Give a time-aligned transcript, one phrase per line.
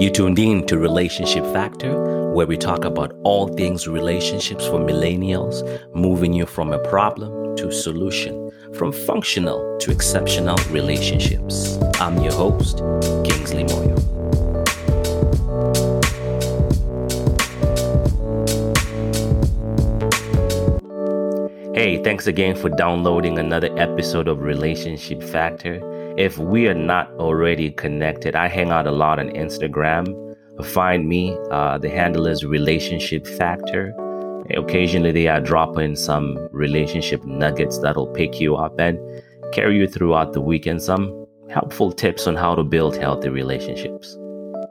[0.00, 5.62] You tuned in to Relationship Factor, where we talk about all things relationships for millennials,
[5.94, 11.78] moving you from a problem to solution, from functional to exceptional relationships.
[12.00, 12.78] I'm your host,
[13.24, 13.94] Kingsley Moyo.
[21.76, 25.93] Hey, thanks again for downloading another episode of Relationship Factor.
[26.16, 30.36] If we are not already connected, I hang out a lot on Instagram.
[30.62, 31.36] Find me.
[31.50, 33.92] Uh, the handle is Relationship Factor.
[34.56, 38.96] Occasionally, they are dropping some relationship nuggets that'll pick you up and
[39.52, 40.82] carry you throughout the weekend.
[40.82, 44.16] Some helpful tips on how to build healthy relationships.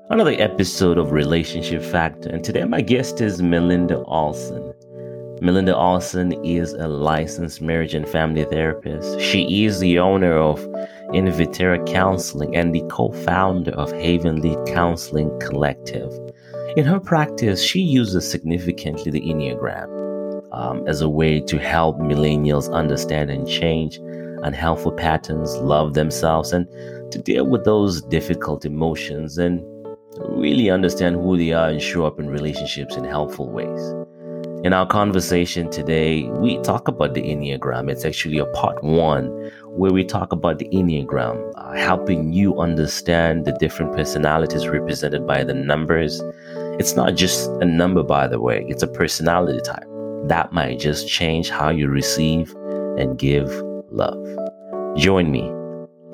[0.10, 4.74] Another episode of Relationship Factor, and today my guest is Melinda Olson.
[5.42, 9.20] Melinda Olson is a licensed marriage and family therapist.
[9.20, 10.66] She is the owner of
[11.14, 16.12] Invitera Counseling and the co founder of Havenly Counseling Collective.
[16.76, 19.88] In her practice, she uses significantly the Enneagram
[20.52, 24.00] um, as a way to help millennials understand and change
[24.44, 26.68] unhelpful patterns, love themselves, and
[27.12, 29.64] to deal with those difficult emotions and
[30.30, 33.94] really understand who they are and show up in relationships in helpful ways.
[34.64, 37.92] In our conversation today, we talk about the Enneagram.
[37.92, 43.46] It's actually a part one where we talk about the Enneagram, uh, helping you understand
[43.46, 46.22] the different personalities represented by the numbers.
[46.80, 49.88] It's not just a number, by the way, it's a personality type.
[50.28, 52.56] That might just change how you receive
[52.98, 53.50] and give
[53.90, 54.24] love.
[54.96, 55.52] Join me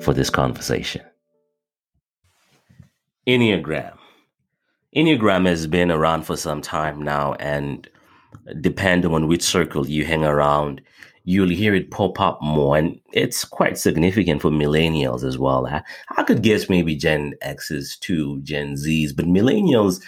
[0.00, 1.02] for this conversation.
[3.26, 3.96] Enneagram.
[4.96, 7.88] Enneagram has been around for some time now, and
[8.60, 10.80] depending on which circle you hang around,
[11.30, 12.76] you'll hear it pop up more.
[12.76, 15.66] And it's quite significant for millennials as well.
[15.66, 15.82] I,
[16.16, 20.02] I could guess maybe Gen X's too, Gen Z's, but millennials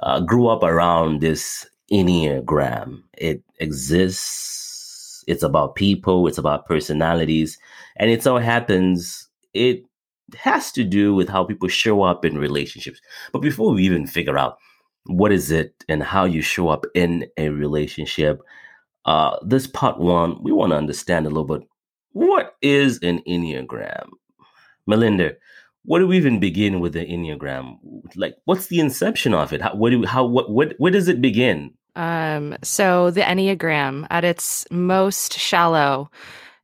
[0.00, 3.02] uh, grew up around this Enneagram.
[3.18, 7.58] It exists, it's about people, it's about personalities.
[7.96, 9.82] And it so happens it
[10.36, 13.00] has to do with how people show up in relationships.
[13.32, 14.58] But before we even figure out
[15.06, 18.42] what is it and how you show up in a relationship.
[19.04, 21.66] Uh, this part one, we want to understand a little bit
[22.12, 24.10] what is an Enneagram?
[24.86, 25.36] Melinda,
[25.84, 27.78] what do we even begin with the Enneagram?
[28.16, 29.62] Like, what's the inception of it?
[29.62, 31.72] How, what do, how, what, what, where does it begin?
[31.96, 36.10] Um, so the Enneagram at its most shallow,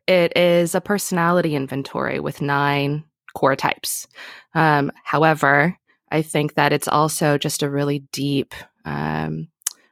[0.07, 3.05] it is a personality inventory with nine
[3.35, 4.07] core types.
[4.55, 5.77] Um, however,
[6.11, 8.55] I think that it's also just a really deep
[8.85, 9.49] um,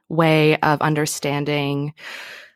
[0.09, 1.93] way of understanding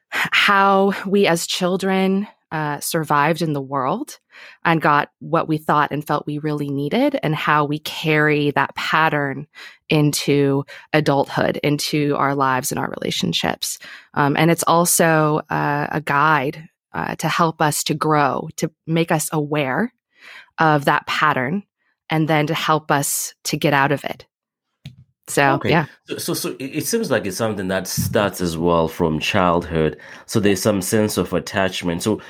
[0.10, 4.20] how we as children uh, survived in the world
[4.66, 8.74] and got what we thought and felt we really needed, and how we carry that
[8.76, 9.46] pattern
[9.90, 13.78] into adulthood, into our lives and our relationships.
[14.14, 19.12] Um, and it's also uh, a guide uh, to help us to grow, to make
[19.12, 19.94] us aware
[20.58, 21.64] of that pattern
[22.10, 24.26] and then to help us to get out of it.
[25.30, 25.70] So okay.
[25.70, 25.86] yeah.
[26.06, 29.98] So, so, so it seems like it's something that starts as well from childhood.
[30.26, 32.02] So there's some sense of attachment.
[32.02, 32.22] So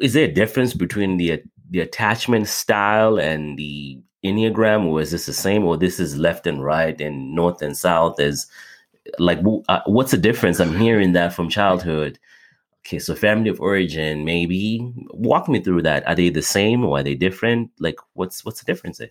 [0.00, 5.26] is there a difference between the the attachment style and the enneagram, or is this
[5.26, 8.20] the same, or this is left and right and north and south?
[8.20, 8.46] Is
[9.18, 10.60] like uh, what's the difference?
[10.60, 12.18] I'm hearing that from childhood.
[12.86, 16.06] Okay, so family of origin, maybe walk me through that.
[16.06, 17.70] Are they the same or are they different?
[17.80, 19.10] Like, what's what's the difference there?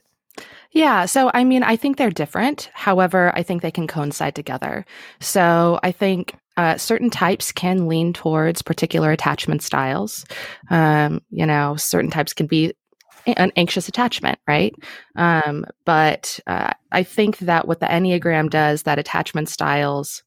[0.74, 1.06] Yeah.
[1.06, 2.70] So, I mean, I think they're different.
[2.74, 4.86] However, I think they can coincide together.
[5.20, 10.26] So, I think uh, certain types can lean towards particular attachment styles.
[10.70, 12.74] Um, you know, certain types can be
[13.26, 14.76] an anxious attachment, right?
[15.16, 20.24] Um, but uh, I think that what the Enneagram does, that attachment styles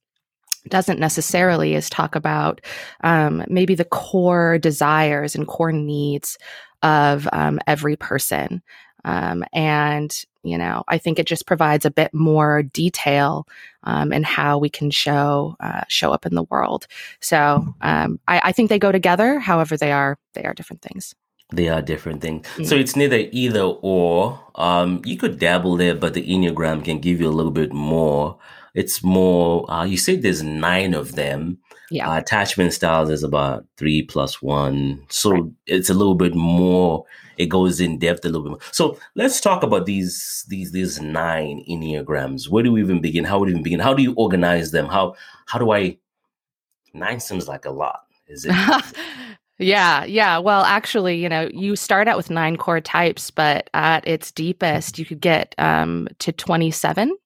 [0.68, 2.60] doesn't necessarily is talk about
[3.04, 6.38] um, maybe the core desires and core needs
[6.82, 8.62] of um, every person.
[9.04, 10.12] Um, and
[10.46, 13.46] you know, I think it just provides a bit more detail
[13.84, 16.86] um, in how we can show uh, show up in the world.
[17.20, 19.38] So um, I, I, think they go together.
[19.38, 21.14] However, they are they are different things.
[21.52, 22.46] They are different things.
[22.46, 22.64] Mm-hmm.
[22.64, 24.40] So it's neither either or.
[24.56, 28.38] Um, you could dabble there, but the enneagram can give you a little bit more.
[28.76, 29.68] It's more.
[29.70, 31.58] Uh, you say there's nine of them.
[31.90, 32.10] Yeah.
[32.10, 35.04] Uh, attachment styles is about three plus one.
[35.08, 35.42] So right.
[35.66, 37.04] it's a little bit more,
[37.38, 38.60] it goes in depth a little bit more.
[38.72, 42.48] So let's talk about these these these nine enneagrams.
[42.48, 43.24] Where do we even begin?
[43.24, 43.80] How would we even begin?
[43.80, 44.86] How do you organize them?
[44.86, 45.14] How
[45.46, 45.98] how do I
[46.92, 48.02] nine seems like a lot.
[48.28, 48.54] Is it
[49.58, 50.36] Yeah, yeah.
[50.36, 54.98] Well, actually, you know, you start out with nine core types, but at its deepest,
[54.98, 57.16] you could get um, to 27.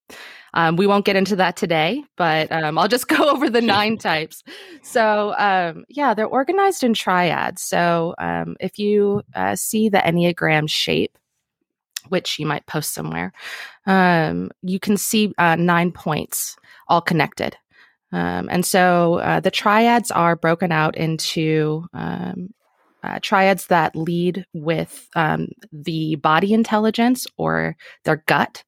[0.55, 3.99] Um, we won't get into that today, but um, I'll just go over the nine
[3.99, 4.43] types.
[4.83, 7.63] So, um, yeah, they're organized in triads.
[7.63, 11.17] So, um, if you uh, see the Enneagram shape,
[12.09, 13.33] which you might post somewhere,
[13.87, 16.57] um, you can see uh, nine points
[16.89, 17.57] all connected.
[18.13, 22.53] Um, and so uh, the triads are broken out into um,
[23.03, 28.65] uh, triads that lead with um, the body intelligence or their gut,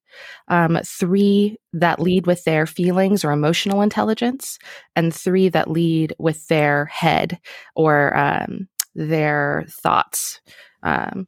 [0.49, 4.59] um, three that lead with their feelings or emotional intelligence,
[4.97, 7.39] and three that lead with their head
[7.75, 10.41] or um, their thoughts.
[10.83, 11.27] Um,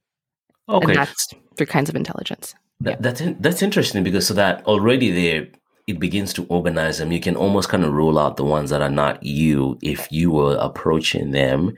[0.69, 0.87] okay.
[0.87, 2.55] And that's three kinds of intelligence.
[2.81, 2.97] That, yeah.
[3.01, 5.47] That's in, that's interesting because so that already there
[5.87, 7.13] it begins to organize them.
[7.13, 10.31] You can almost kind of rule out the ones that are not you if you
[10.31, 11.77] were approaching them.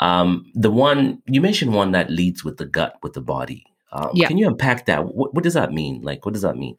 [0.00, 3.64] Um, the one you mentioned, one that leads with the gut, with the body.
[3.92, 4.28] Um, yeah.
[4.28, 5.06] Can you unpack that?
[5.06, 6.02] What, what, does that mean?
[6.02, 6.76] Like, what does that mean?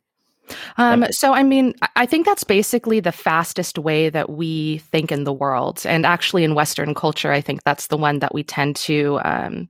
[0.77, 5.23] Um, so, I mean, I think that's basically the fastest way that we think in
[5.23, 5.81] the world.
[5.85, 9.68] And actually, in Western culture, I think that's the one that we tend to um,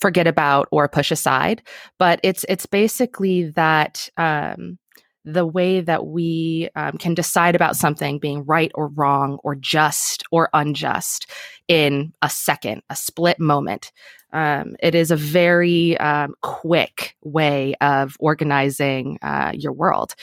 [0.00, 1.62] forget about or push aside.
[1.98, 4.78] But it's it's basically that um,
[5.24, 10.22] the way that we um, can decide about something being right or wrong or just
[10.30, 11.30] or unjust
[11.68, 13.90] in a second, a split moment.
[14.32, 20.14] Um, it is a very um, quick way of organizing uh, your world.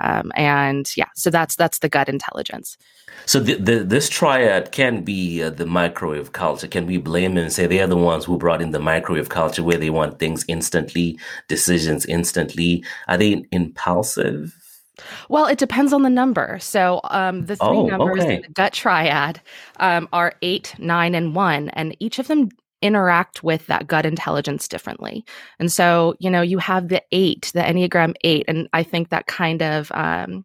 [0.00, 2.76] Um, and yeah, so that's that's the gut intelligence.
[3.24, 6.68] So the, the, this triad can be uh, the microwave culture.
[6.68, 9.28] Can we blame them and say they are the ones who brought in the microwave
[9.28, 12.84] culture where they want things instantly, decisions instantly?
[13.08, 14.54] Are they impulsive?
[15.28, 16.58] Well, it depends on the number.
[16.60, 18.36] So um, the three oh, numbers okay.
[18.36, 19.40] in the gut triad
[19.78, 22.50] um, are eight, nine, and one, and each of them
[22.86, 25.24] interact with that gut intelligence differently.
[25.58, 29.26] And so, you know, you have the eight, the Enneagram eight, and I think that
[29.26, 30.44] kind of um,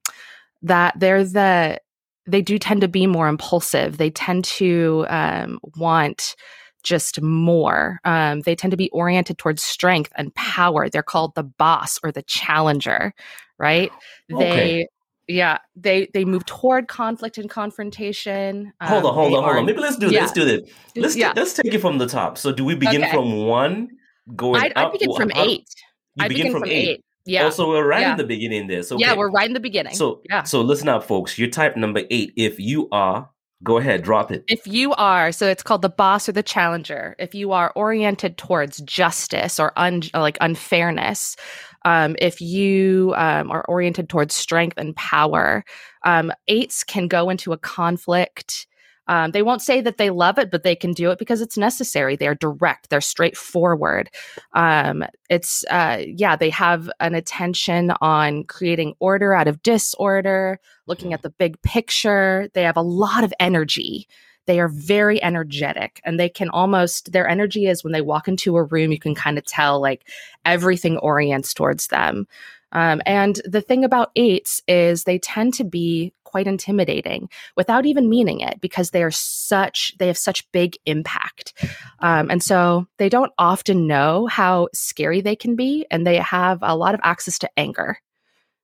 [0.62, 1.80] that they're the
[2.28, 3.98] they do tend to be more impulsive.
[3.98, 6.36] They tend to um, want
[6.84, 8.00] just more.
[8.06, 10.90] Um, they tend to be oriented towards strength and power.
[10.90, 13.14] They're called the boss or the challenger,
[13.58, 13.92] right?
[14.32, 14.50] Okay.
[14.50, 14.88] They
[15.32, 18.74] yeah, they they move toward conflict and confrontation.
[18.82, 19.66] Hold on, hold um, on, hold on.
[19.66, 20.22] Maybe let's do yeah.
[20.22, 20.70] let's do this.
[20.96, 21.34] Let's yeah.
[21.36, 22.38] let's take it from the top.
[22.38, 23.12] So, do we begin okay.
[23.12, 23.90] from one
[24.36, 24.88] going up?
[24.88, 25.68] I begin from eight.
[26.16, 26.90] You I begin, begin from, from eight.
[26.90, 27.06] eight.
[27.26, 27.46] Yeah.
[27.46, 28.12] Also, we're right yeah.
[28.12, 28.84] in the beginning there.
[28.84, 29.06] So okay.
[29.06, 29.96] yeah, we're right in the beginning.
[29.96, 30.44] So yeah.
[30.44, 31.38] So listen up, folks.
[31.38, 32.34] You're type number eight.
[32.36, 33.30] If you are,
[33.64, 34.44] go ahead, drop it.
[34.48, 37.16] If you are, so it's called the boss or the challenger.
[37.20, 41.36] If you are oriented towards justice or un, like unfairness,
[41.84, 45.64] um, if you um, are oriented towards strength and power,
[46.04, 48.68] um, eights can go into a conflict.
[49.12, 51.58] Um, they won't say that they love it, but they can do it because it's
[51.58, 52.16] necessary.
[52.16, 54.10] They're direct, they're straightforward.
[54.54, 61.08] Um, it's, uh, yeah, they have an attention on creating order out of disorder, looking
[61.08, 61.16] mm-hmm.
[61.16, 62.50] at the big picture.
[62.54, 64.08] They have a lot of energy
[64.48, 68.58] they are very energetic and they can almost their energy is when they walk into
[68.58, 70.10] a room you can kind of tell like
[70.46, 72.26] everything orients towards them
[72.72, 78.10] um, and the thing about eights is they tend to be quite intimidating without even
[78.10, 81.54] meaning it because they are such they have such big impact
[82.00, 86.60] um, and so they don't often know how scary they can be and they have
[86.62, 87.98] a lot of access to anger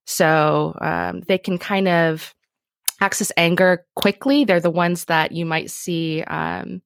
[0.05, 2.33] so um, they can kind of
[3.01, 4.45] access anger quickly.
[4.45, 6.81] They're the ones that you might see, um,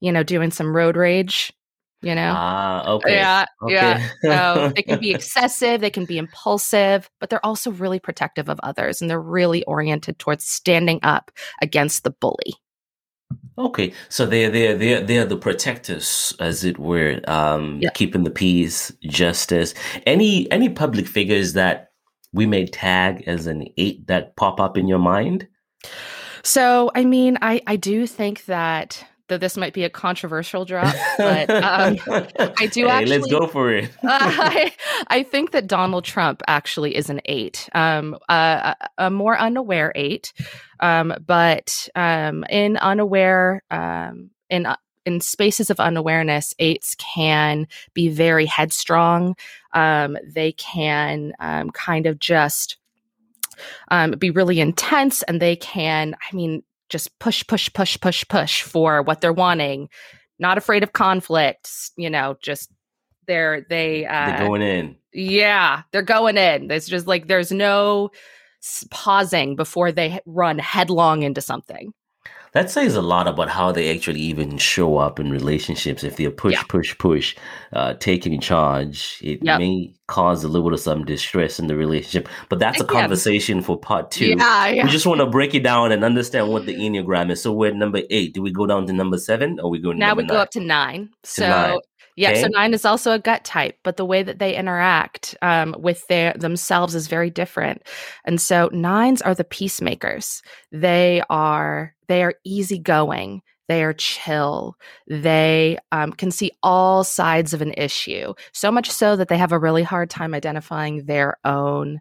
[0.00, 1.52] you know, doing some road rage.
[2.00, 3.74] You know, ah, okay, yeah, okay.
[3.74, 4.08] yeah.
[4.22, 8.60] So they can be excessive, they can be impulsive, but they're also really protective of
[8.62, 12.54] others, and they're really oriented towards standing up against the bully.
[13.58, 17.90] Okay, so they're they're they're they're the protectors, as it were, um, yeah.
[17.94, 19.74] keeping the peace, justice.
[20.06, 21.90] Any any public figures that
[22.32, 25.48] we may tag as an eight that pop up in your mind?
[26.42, 30.94] So, I mean, I, I do think that that this might be a controversial drop,
[31.16, 31.98] but um,
[32.58, 33.18] I do hey, actually.
[33.18, 33.90] Let's go for it.
[34.02, 34.72] I,
[35.08, 40.32] I think that Donald Trump actually is an eight, um, a, a, more unaware eight,
[40.80, 44.66] um, but um, in unaware, um, in
[45.08, 49.36] in spaces of unawareness, eights can be very headstrong.
[49.72, 52.76] Um, they can um, kind of just
[53.90, 58.62] um, be really intense and they can, I mean, just push, push, push, push, push
[58.62, 59.88] for what they're wanting.
[60.38, 62.70] Not afraid of conflicts, you know, just
[63.26, 64.96] they're, they, uh, they're going in.
[65.12, 66.70] Yeah, they're going in.
[66.70, 68.10] It's just like there's no
[68.90, 71.92] pausing before they run headlong into something.
[72.52, 76.02] That says a lot about how they actually even show up in relationships.
[76.02, 76.62] If they're push, Yeah.
[76.68, 77.36] push, push,
[77.72, 79.58] uh, taking charge, it Yep.
[79.58, 82.28] may cause a little bit of some distress in the relationship.
[82.48, 83.00] But that's a Again.
[83.02, 84.34] conversation for part two.
[84.38, 84.84] Yeah, yeah.
[84.84, 87.42] We just want to break it down and understand what the Enneagram is.
[87.42, 88.32] So we're at number eight.
[88.32, 90.42] Do we go down to number seven or we go now we go nine?
[90.42, 91.10] up to nine.
[91.24, 91.78] so nine.
[92.18, 92.52] Yeah, so Okay.
[92.52, 96.34] nine is also a gut type, but the way that they interact um, with their
[96.34, 97.82] themselves is very different.
[98.24, 100.42] And so nines are the peacemakers.
[100.72, 103.42] They are they are easygoing.
[103.68, 104.76] They are chill.
[105.08, 109.52] They um, can see all sides of an issue, so much so that they have
[109.52, 112.00] a really hard time identifying their own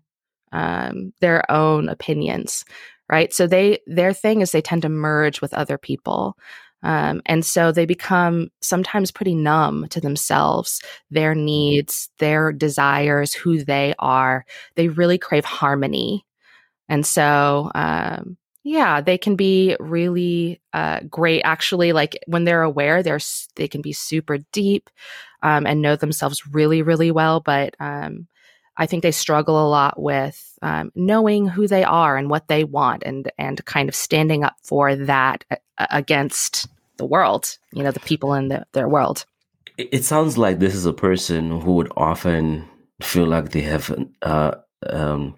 [0.51, 2.65] um, their own opinions.
[3.09, 3.33] Right.
[3.33, 6.37] So they their thing is they tend to merge with other people.
[6.87, 13.63] Um, and so they become sometimes pretty numb to themselves, their needs, their desires, who
[13.65, 14.45] they are.
[14.75, 16.25] They really crave harmony.
[16.87, 21.41] And so, um, yeah, they can be really uh, great.
[21.43, 23.19] Actually, like when they're aware, they're
[23.55, 24.89] they can be super deep
[25.43, 27.41] um, and know themselves really, really well.
[27.41, 28.27] But um,
[28.77, 32.63] I think they struggle a lot with um, knowing who they are and what they
[32.63, 35.57] want, and and kind of standing up for that a-
[35.91, 36.67] against
[36.97, 37.57] the world.
[37.71, 39.25] You know, the people in the, their world.
[39.77, 42.67] It, sounds like this is a person who would often
[43.01, 44.55] feel like they have uh,
[44.89, 45.35] um,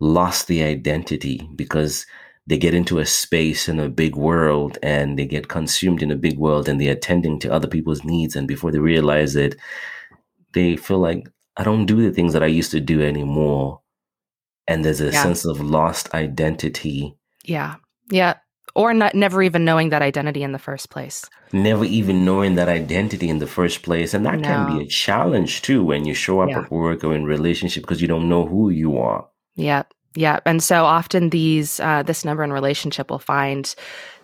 [0.00, 2.04] lost the identity because
[2.48, 6.16] they get into a space in a big world and they get consumed in a
[6.16, 8.34] big world and they're attending to other people's needs.
[8.34, 9.54] And before they realize it,
[10.54, 13.82] they feel like, I don't do the things that I used to do anymore.
[14.66, 15.22] And there's a Yeah.
[15.22, 17.14] sense of lost identity,
[17.44, 17.76] Yeah,
[18.10, 18.34] yeah,
[18.80, 21.18] or not never even knowing that identity in the first place.
[21.52, 24.10] never even knowing that identity in the first place.
[24.14, 26.60] And that can be a challenge too when you show up Yeah.
[26.60, 29.22] at work or in relationship because you don't know who you are.
[29.56, 29.82] Yeah,
[30.18, 33.72] yeah, and so often these uh, this number in relationship will find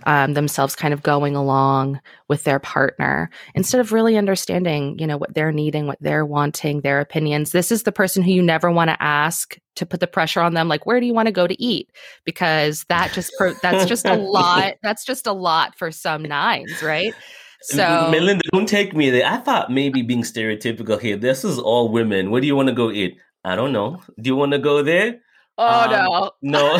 [0.06, 5.16] um, themselves kind of going along with their partner instead of really understanding, you know,
[5.16, 7.52] what they're needing, what they're wanting, their opinions.
[7.52, 10.54] This is the person who you never want to ask to put the pressure on
[10.54, 11.88] them, like, where do you want to go to eat?
[12.24, 14.74] Because that just pro- that's just a lot.
[14.82, 17.14] That's just a lot for some nines, right?
[17.62, 19.26] So Melinda, don't take me there.
[19.26, 21.16] I thought maybe being stereotypical here.
[21.16, 22.30] This is all women.
[22.30, 23.16] Where do you want to go eat?
[23.44, 24.02] I don't know.
[24.20, 25.20] Do you want to go there?
[25.56, 26.78] Oh Um, no.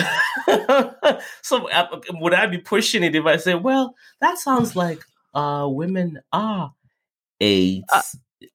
[0.48, 1.20] No.
[1.42, 5.00] so uh, would I be pushing it if I say, well, that sounds like
[5.34, 6.72] uh, women are
[7.40, 8.46] eights, Uh,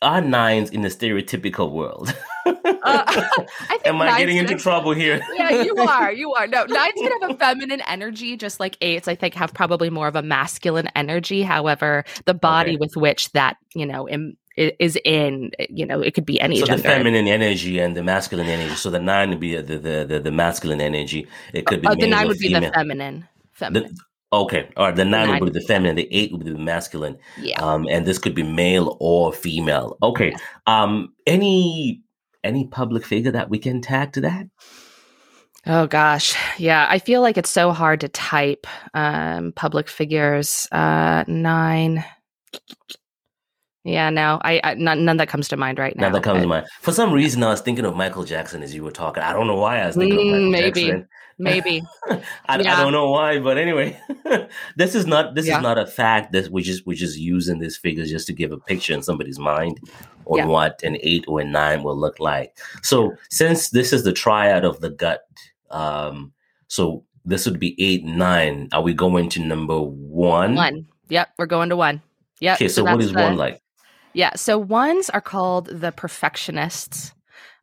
[0.00, 2.12] are nines in the stereotypical world.
[2.44, 2.52] Uh,
[2.84, 3.36] I
[3.70, 5.20] think Am I getting into actually- trouble here?
[5.36, 6.12] yeah, you are.
[6.12, 6.48] You are.
[6.48, 10.08] No, nines can have a feminine energy, just like eights, I think, have probably more
[10.08, 11.42] of a masculine energy.
[11.42, 12.78] However, the body Okay.
[12.80, 14.36] with which that, you know, im-
[14.78, 18.48] is in, you know, it could be any So the feminine energy and the masculine
[18.48, 18.74] energy.
[18.76, 21.26] So the nine would be the the the, the masculine energy.
[21.52, 23.28] It could be Uh, the nine would be the feminine.
[23.52, 23.94] Feminine.
[24.32, 24.96] Okay, all right.
[24.96, 25.94] The nine nine would be the feminine.
[25.96, 27.18] The eight would be the masculine.
[27.38, 27.60] yeah.
[27.60, 29.98] Um, and this could be male or female.
[30.02, 30.34] Okay.
[30.66, 32.00] Um, any
[32.42, 34.46] any public figure that we can tag to that?
[35.66, 36.34] Oh gosh.
[36.58, 36.86] Yeah.
[36.88, 40.66] I feel like it's so hard to type um public figures.
[40.72, 42.02] Uh nine.
[43.84, 46.02] Yeah, no, I, I none, none that comes to mind right now.
[46.04, 46.66] None that comes but to mind.
[46.80, 49.22] For some reason, I was thinking of Michael Jackson as you were talking.
[49.24, 50.80] I don't know why I was thinking of Michael Mm, maybe.
[50.82, 51.08] Jackson.
[51.38, 51.82] Maybe.
[52.08, 53.98] I, I don't know why, but anyway,
[54.76, 55.56] this is not this Yeah.
[55.56, 56.32] is not a fact.
[56.32, 59.38] That we're just we're just using these figures just to give a picture in somebody's
[59.40, 59.80] mind
[60.26, 60.44] on Yeah.
[60.46, 62.56] what an eight or a nine will look like.
[62.82, 65.22] So since this is the triad of the gut,
[65.70, 66.32] um,
[66.68, 68.68] so this would be eight nine.
[68.72, 70.54] Are we going to number one?
[70.54, 70.86] One.
[71.08, 72.02] Yep, we're going to one.
[72.40, 72.56] Yep.
[72.56, 73.60] Okay, so, what that's is the- one like?
[74.14, 74.34] Yeah.
[74.36, 77.14] So ones are called the perfectionists.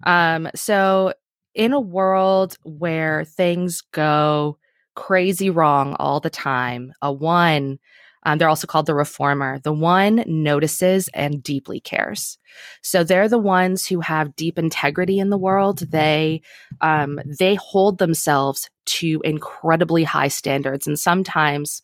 [0.05, 1.13] Um, so
[1.53, 4.57] in a world where things go
[4.95, 7.79] crazy wrong all the time, a one,
[8.23, 9.59] um, they're also called the reformer.
[9.59, 12.37] The one notices and deeply cares.
[12.81, 15.79] So they're the ones who have deep integrity in the world.
[15.79, 16.41] They
[16.81, 21.81] um, they hold themselves to incredibly high standards, and sometimes,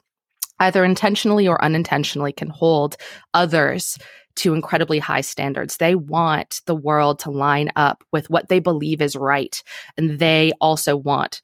[0.60, 2.98] either intentionally or unintentionally, can hold
[3.34, 3.98] others
[4.38, 5.78] to incredibly high standards.
[5.78, 9.62] They want the world to line up with what they believe is right.
[9.98, 11.42] And they also want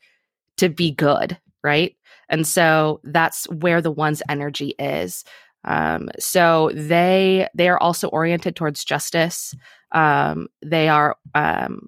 [0.58, 1.96] to be good, right?
[2.30, 5.24] And so that's where the one's energy is.
[5.64, 9.54] Um, so they they are also oriented towards justice.
[9.92, 11.88] Um, they are um,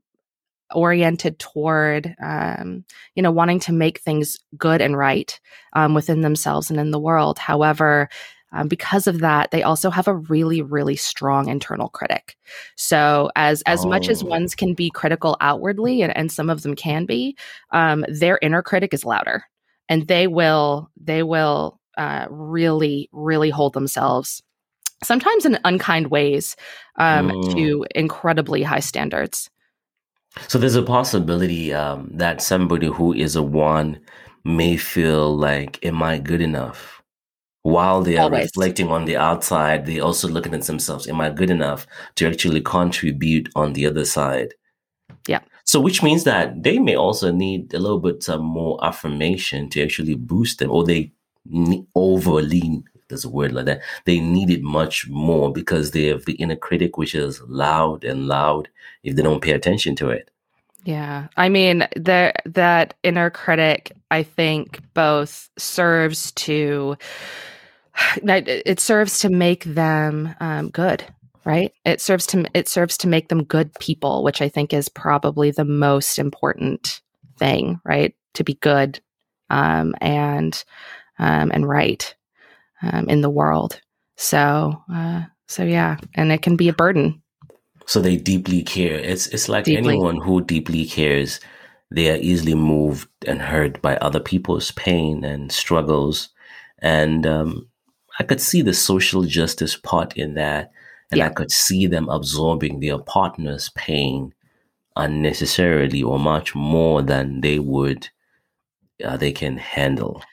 [0.73, 5.39] oriented toward um, you know wanting to make things good and right
[5.73, 7.39] um, within themselves and in the world.
[7.39, 8.09] However,
[8.53, 12.37] um, because of that, they also have a really, really strong internal critic.
[12.75, 14.27] So, as as much as Oh.
[14.29, 17.35] ones can be critical outwardly, and, and some of them can be,
[17.71, 19.43] um, their inner critic is louder.
[19.89, 24.41] and they will they will uh, really really hold themselves
[25.03, 26.55] sometimes in unkind ways
[26.97, 27.53] um, Mm.
[27.53, 29.49] to incredibly high standards
[30.47, 33.99] So there's a possibility um, that somebody who is a one
[34.45, 37.02] may feel like, "Am I good enough?"
[37.63, 38.45] While they are Always.
[38.45, 42.61] reflecting on the outside, they also looking at themselves, "Am I good enough to actually
[42.61, 44.53] contribute on the other side?"
[45.27, 45.39] Yeah.
[45.63, 49.81] So which means that they may also need a little bit uh, more affirmation to
[49.81, 51.11] actually boost them, or they
[51.95, 52.83] overly.
[53.09, 53.81] There's a word like that.
[54.05, 58.27] They need it much more because they have the inner critic, which is loud and
[58.27, 58.69] loud
[59.03, 60.31] if they don't pay attention to it.
[60.83, 61.27] Yeah.
[61.37, 66.97] I mean, the, that inner critic, I think, both serves to,
[68.23, 71.03] it serves to make them um, good,
[71.45, 71.73] right?
[71.85, 75.51] It serves to, it serves to make them good people, which I think is probably
[75.51, 77.01] the most important
[77.37, 78.15] thing, right?
[78.35, 78.99] To be good
[79.49, 80.63] um, and,
[81.19, 82.15] um, and right
[82.81, 83.79] um, in the world.
[84.17, 87.21] So, uh, so yeah, and it can be a burden.
[87.85, 88.97] So they deeply care.
[88.97, 89.93] It's it's like Deeply.
[89.93, 91.39] anyone who deeply cares,
[91.91, 96.29] they are easily moved and hurt by other people's pain and struggles.
[96.79, 97.67] And um,
[98.23, 100.71] I could see the social justice part in that,
[101.11, 104.33] and I could see them absorbing their partner's pain
[104.95, 108.07] unnecessarily or much more than they would
[109.03, 110.23] uh, they can handle.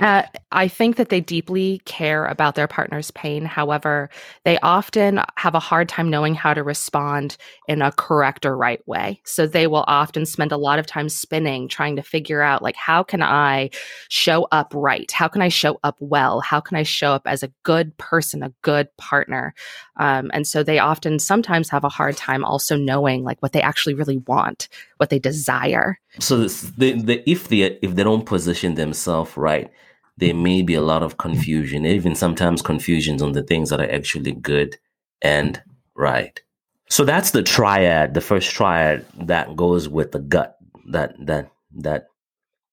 [0.00, 0.22] Uh,
[0.52, 3.44] I think that they deeply care about their partner's pain.
[3.44, 4.08] However,
[4.44, 7.36] they often have a hard time knowing how to respond
[7.68, 9.20] in a correct or right way.
[9.24, 12.76] So they will often spend a lot of time spinning, trying to figure out, like,
[12.76, 13.70] how can I
[14.08, 15.10] show up right?
[15.10, 16.40] How can I show up well?
[16.40, 19.54] How can I show up as a good person, a good partner?
[19.96, 23.62] Um, and so they often sometimes have a hard time also knowing, like, what they
[23.62, 24.68] actually really want,
[25.04, 26.00] what they desire.
[26.18, 29.70] So the, the, if they if they don't position themselves right,
[30.16, 33.90] there may be a lot of confusion, even sometimes confusions on the things that are
[33.90, 34.78] actually good
[35.20, 35.62] and
[35.94, 36.40] right.
[36.88, 40.56] So that's the triad, the first triad that goes with the gut,
[40.88, 42.06] that that that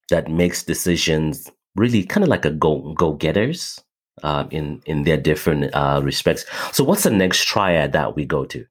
[0.09, 3.83] that makes decisions really kind of like a go go getters
[4.23, 6.45] um, in in their different uh, respects.
[6.71, 8.65] So what's the next triad that we go to?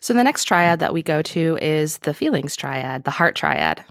[0.00, 3.84] So the next triad that we go to is the feelings triad, the heart triad.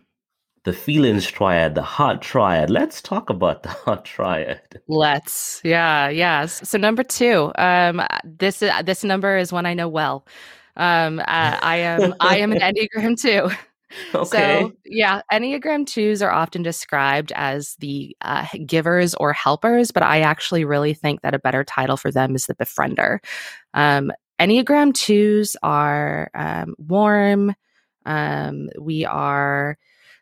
[0.64, 2.70] The feelings triad, the heart triad.
[2.70, 4.82] Let's talk about the heart triad.
[4.88, 5.62] Let's.
[5.64, 6.68] Yeah, yes.
[6.68, 7.52] So number 2.
[7.56, 10.26] Um this this number is one I know well.
[10.76, 13.50] Um I, I am I am an Enneagram 2.
[14.14, 14.62] Okay.
[14.62, 20.22] So, yeah, Enneagram 2s are often described as the uh, givers or helpers, but I
[20.22, 23.18] actually really think that a better title for them is the befriender.
[23.74, 27.54] Um, Enneagram 2s are um, warm.
[28.06, 29.78] Um, we are,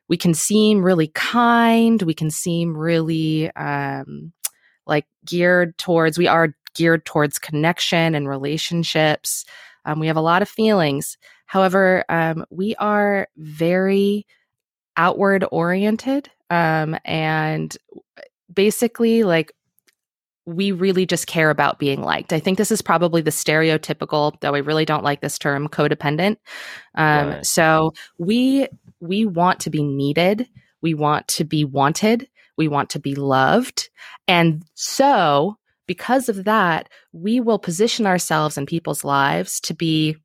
[0.10, 2.02] we can seem really kind.
[2.02, 4.34] We can seem really um,
[4.86, 9.46] like geared towards, we are geared towards connection and relationships.
[9.86, 11.18] Um, we have a lot of feelings.
[11.46, 14.26] However, um, we are very
[14.98, 17.76] outward oriented um, and
[18.54, 19.52] basically like
[20.48, 22.32] we really just care about being liked.
[22.32, 26.38] I think this is probably the stereotypical, though I really don't like this term, codependent.
[26.96, 27.46] Um, Right.
[27.46, 28.68] So we
[29.02, 30.48] we want to be needed,
[30.82, 33.90] we want to be wanted, we want to be loved,
[34.28, 40.16] and so because of that, we will position ourselves in people's lives to be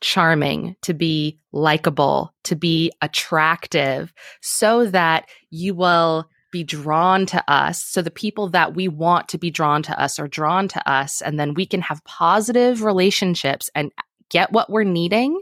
[0.00, 7.82] charming, to be likable, to be attractive, so that you will be drawn to us.
[7.84, 11.20] So the people that we want to be drawn to us are drawn to us.
[11.20, 13.92] And then we can have positive relationships and
[14.30, 15.40] get what we're needing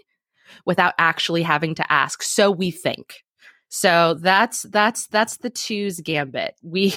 [0.64, 2.22] without actually having to ask.
[2.22, 3.22] So we think.
[3.68, 6.54] So that's that's that's the twos gambit.
[6.62, 6.94] We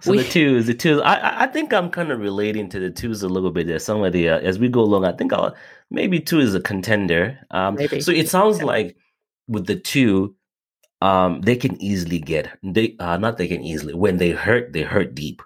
[0.00, 1.00] So we the twos, the twos.
[1.02, 3.66] I I- think I'm kind of relating to the twos a little bit.
[3.66, 5.04] There, some of the uh, as we go along.
[5.04, 5.54] I think I'll
[5.90, 7.38] maybe two is a contender.
[7.50, 8.00] Um, Maybe.
[8.00, 8.96] So it sounds like
[9.48, 10.36] with the two,
[11.04, 14.82] um, they can easily get they uh not they can easily when they hurt they
[14.82, 15.42] hurt deep.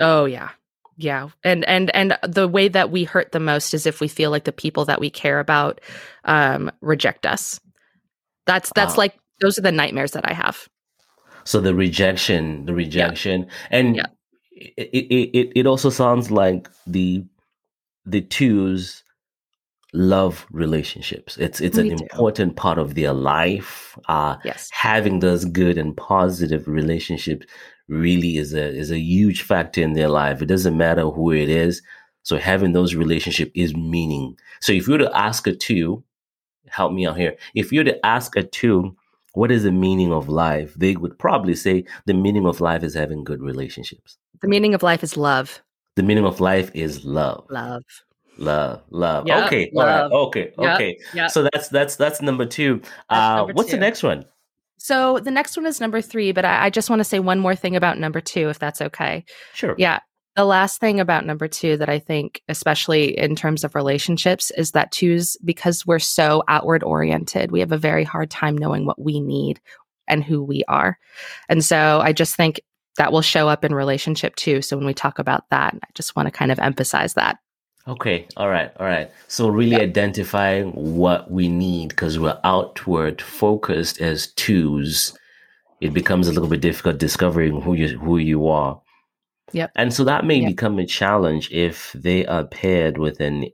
[0.00, 0.50] Oh yeah.
[0.96, 1.30] Yeah.
[1.42, 4.44] And and and the way that we hurt the most is if we feel like
[4.44, 5.80] the people that we care about
[6.24, 7.58] um reject us.
[8.46, 9.02] That's that's Wow.
[9.04, 10.68] like those are the nightmares that I have.
[11.44, 14.06] So the rejection, the rejection, and Yeah.
[14.52, 17.24] it, it it it also sounds like the
[18.04, 19.02] the twos
[19.92, 21.36] love relationships.
[21.38, 22.02] It's it's an We do.
[22.04, 23.98] important part of their life.
[24.08, 24.68] Uh, Yes.
[24.72, 27.46] having those good and positive relationships
[27.88, 30.40] really is a is a huge factor in their life.
[30.42, 31.82] It doesn't matter who it is.
[32.22, 34.36] So having those relationships is meaning.
[34.60, 36.04] So if you were to ask a two,
[36.68, 37.34] help me out here.
[37.54, 38.94] If you were to ask a two,
[39.32, 40.74] what is the meaning of life?
[40.74, 44.18] They would probably say the meaning of life is having good relationships.
[44.42, 45.62] The meaning of life is love.
[45.96, 47.46] The meaning of life is love.
[47.50, 47.82] Love.
[48.38, 49.26] Love, love.
[49.26, 50.12] Yep, okay, love.
[50.12, 50.26] all right.
[50.28, 50.98] Okay, Yep, okay.
[51.14, 51.30] yep.
[51.30, 52.78] So that's that's that's number two.
[52.78, 54.24] That's Uh, number what's the next one?
[54.78, 57.38] So the next one is number three, but I, I just want to say one
[57.38, 59.24] more thing about number two, if that's okay.
[59.52, 59.74] Sure.
[59.76, 60.00] Yeah.
[60.36, 64.70] The last thing about number two that I think, especially in terms of relationships, is
[64.70, 68.98] that twos, because we're so outward oriented, we have a very hard time knowing what
[68.98, 69.60] we need
[70.08, 70.98] and who we are.
[71.50, 72.60] And so I just think
[72.96, 74.62] that will show up in relationship too.
[74.62, 77.36] So when we talk about that, I just want to kind of emphasize that.
[77.90, 78.26] Okay.
[78.36, 78.70] All right.
[78.78, 79.10] All right.
[79.28, 79.82] So really Yep.
[79.82, 85.16] identifying what we need because we're outward focused as twos,
[85.80, 88.80] it becomes a little bit difficult discovering who you who you are.
[89.52, 89.72] Yep.
[89.76, 90.48] And so that may Yep.
[90.50, 93.46] become a challenge if they are paired with an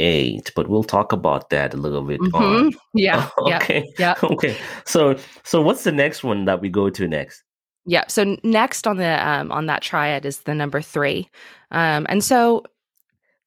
[0.00, 2.72] eight, but we'll talk about that a little bit on.
[2.72, 2.74] Mhm.
[2.94, 3.28] Yeah.
[3.46, 3.58] Yeah.
[3.58, 3.84] okay.
[3.98, 4.14] Yeah.
[4.24, 4.56] Okay.
[4.84, 7.44] So so what's the next one that we go to next?
[7.86, 8.04] Yeah.
[8.08, 11.28] So next on the um, on that triad is the number three,
[11.70, 12.64] um, and so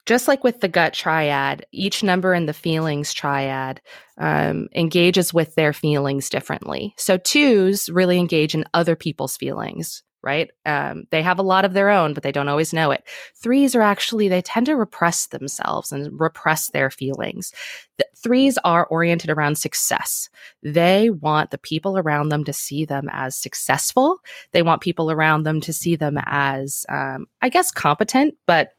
[0.05, 3.81] just like with the gut triad, each number in the feelings triad
[4.17, 6.93] um, engages with their feelings differently.
[6.97, 10.03] So twos really engage in other people's feelings.
[10.25, 10.51] Right.
[10.65, 13.03] Um, they have a lot of their own, but they don't always know it.
[13.35, 17.51] Threes are actually, they tend to repress themselves and repress their feelings.
[17.97, 20.29] The threes are oriented around success.
[20.61, 24.19] They want the people around them to see them as successful.
[24.53, 28.69] They want people around them to see them as, um, I guess, competent, but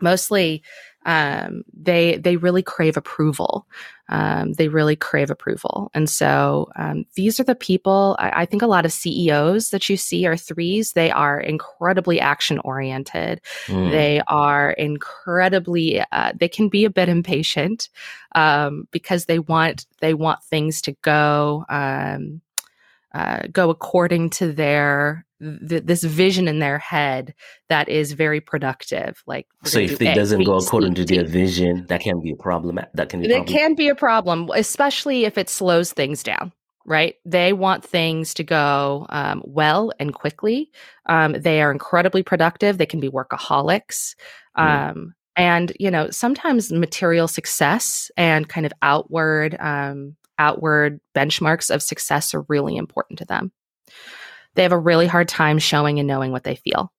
[0.00, 0.62] mostly
[1.06, 3.66] um, they they really crave approval.
[4.10, 8.16] Um, they really crave approval, and so um, these are the people.
[8.18, 10.92] I, I think a lot of CEOs that you see are threes.
[10.92, 13.40] They are incredibly action oriented.
[13.66, 13.90] Hmm.
[13.90, 16.02] They are incredibly.
[16.12, 17.88] Uh, they can be a bit impatient
[18.34, 22.42] um, because they want they want things to go um,
[23.14, 27.34] uh, go according to their th- this vision in their head
[27.68, 29.22] that is very productive.
[29.26, 32.32] Like So if do it A, doesn't go according to their vision, that can be
[32.32, 32.80] a problem.
[32.94, 33.56] That can be a It problem.
[33.56, 36.52] can be a problem, especially if it slows things down.
[36.86, 37.16] Right?
[37.26, 40.70] They want things to go um, well and quickly.
[41.04, 42.78] Um, they are incredibly productive.
[42.78, 44.14] They can be workaholics.
[44.56, 44.90] Mm.
[44.90, 51.82] Um, and you know, sometimes material success and kind of outward um, outward benchmarks of
[51.82, 53.52] success are really important to them.
[54.54, 56.92] They have a really hard time showing and knowing what they feel.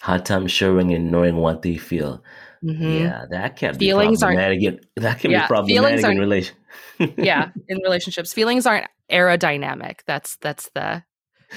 [0.00, 2.22] Hard time showing and knowing what they feel.
[2.64, 3.00] Mhm.
[3.00, 4.80] Yeah, that can Feelings be aren't- problematic.
[4.96, 6.56] that can Yeah, be problematic in relation.
[7.18, 11.02] yeah in relationships feelings aren't aerodynamic that's that's the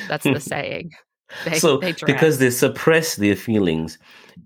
[0.08, 0.92] that's the saying
[1.46, 3.98] they, so they because they suppress their feelings,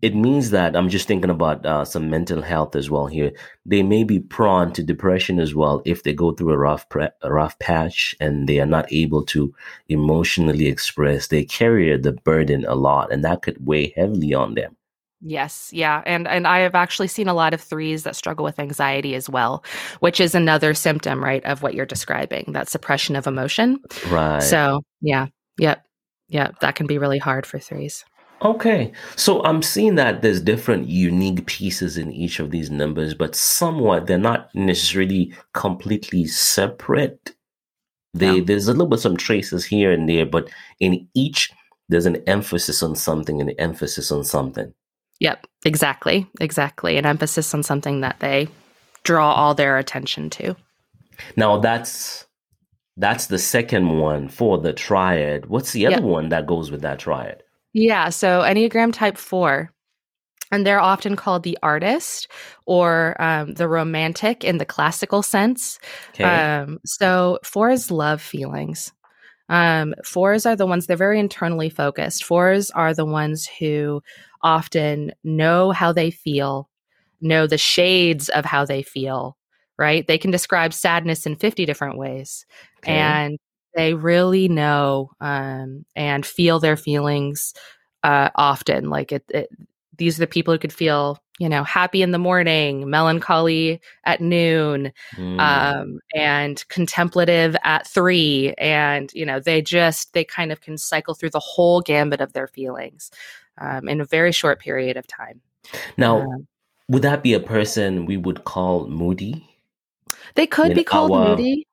[0.02, 3.32] it means that I'm just thinking about uh, some mental health as well here.
[3.66, 7.10] They may be prone to depression as well if they go through a rough pre-
[7.22, 9.54] a rough patch and they are not able to
[9.90, 11.28] emotionally express.
[11.28, 14.76] They carry the burden a lot, and that could weigh heavily on them.
[15.26, 18.60] yes yeah and and i have actually seen a lot of threes that struggle with
[18.60, 19.64] anxiety as well
[20.02, 24.44] which is another symptom right of what you're describing that suppression of emotion Right.
[24.44, 25.86] so yeah yep
[26.34, 28.04] yep that can be really hard for threes
[28.44, 33.36] Okay, so I'm seeing that there's different unique pieces in each of these numbers, but
[33.36, 37.36] somewhat they're not necessarily completely separate.
[38.14, 40.50] They there's a little bit some traces here and there, but
[40.82, 41.54] in each
[41.88, 44.74] there's an emphasis on something and an emphasis on something.
[45.20, 48.48] yep exactly exactly an emphasis on something that they
[49.04, 50.56] draw all their attention to
[51.38, 52.26] Now that's
[52.98, 55.48] that's the second one for the triad.
[55.48, 56.04] What's the other Yep.
[56.04, 57.44] one that goes with that triad?
[57.74, 59.72] Yeah, so Enneagram Type 4,
[60.52, 62.28] and they're often called the artist
[62.68, 65.80] or um, the romantic in the classical sense.
[66.10, 66.24] Okay.
[66.24, 68.92] Um, so fours love feelings.
[69.50, 72.24] Um, fours are the ones, they're very internally focused.
[72.24, 74.02] Fours are the ones who
[74.44, 76.70] often know how they feel,
[77.22, 79.36] know the shades of how they feel,
[79.78, 80.06] right?
[80.08, 82.46] They can describe sadness in 50 different ways
[82.80, 82.94] okay.
[82.94, 83.40] and
[83.76, 87.54] they really know um, and feel their feelings
[88.04, 88.90] uh, often.
[88.90, 89.50] Like it, it,
[89.98, 94.22] these are the people who could feel, you know, happy in the morning, melancholy at
[94.22, 95.40] noon, Mm.
[95.40, 101.14] um, and contemplative at three, and you know, they just they kind of can cycle
[101.14, 103.10] through the whole gambit of their feelings
[103.60, 105.42] um, in a very short period of time.
[105.98, 106.48] now, Um,
[106.90, 109.48] would that be a person we would call moody?
[110.36, 111.68] They could in be called moody.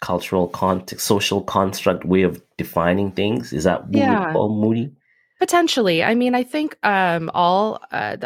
[0.00, 3.52] cultural context, social construct way of defining things.
[3.52, 4.28] Is that what Yeah.
[4.28, 4.92] we call moody?
[5.38, 6.02] Potentially.
[6.02, 8.16] I mean, I think um, all uh,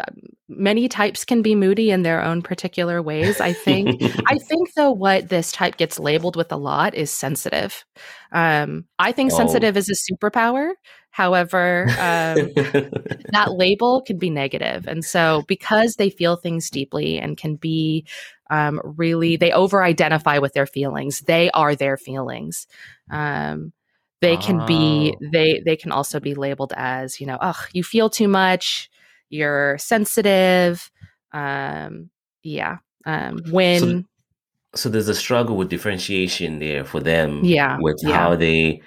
[0.49, 3.39] many types can be moody in their own particular ways.
[3.39, 4.01] I think.
[4.25, 7.85] I think though, what this type gets labeled with a lot is sensitive.
[8.31, 9.37] Um, I think oh.
[9.37, 10.71] sensitive is a superpower.
[11.11, 12.51] However, um,
[13.31, 18.07] that label can be negative, and so because they feel things deeply and can be
[18.53, 21.21] um, really, they over-identify with their feelings.
[21.21, 22.67] They are their feelings.
[23.09, 23.73] Um,
[24.23, 24.65] they can oh.
[24.65, 28.89] be they they can also be labeled as you know oh you feel too much
[29.29, 30.89] you're sensitive
[31.33, 32.09] um
[32.41, 34.03] yeah um when so,
[34.75, 38.17] so there's a struggle with differentiation there for them yeah with yeah.
[38.17, 38.81] how they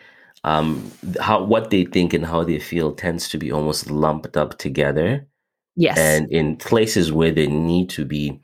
[0.45, 4.57] um how what they think and how they feel tends to be almost lumped up
[4.57, 5.27] together
[5.77, 8.41] yes and in places where they need to be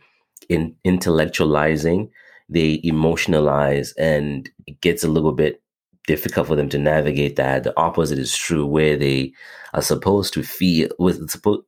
[0.53, 2.09] in intellectualizing
[2.53, 5.63] they emotionalize and it gets a little bit
[6.07, 7.65] difficult for them to navigate that.
[7.65, 9.33] The opposite is true, where they
[9.73, 10.89] are supposed to feel.
[10.99, 11.63] With supposed,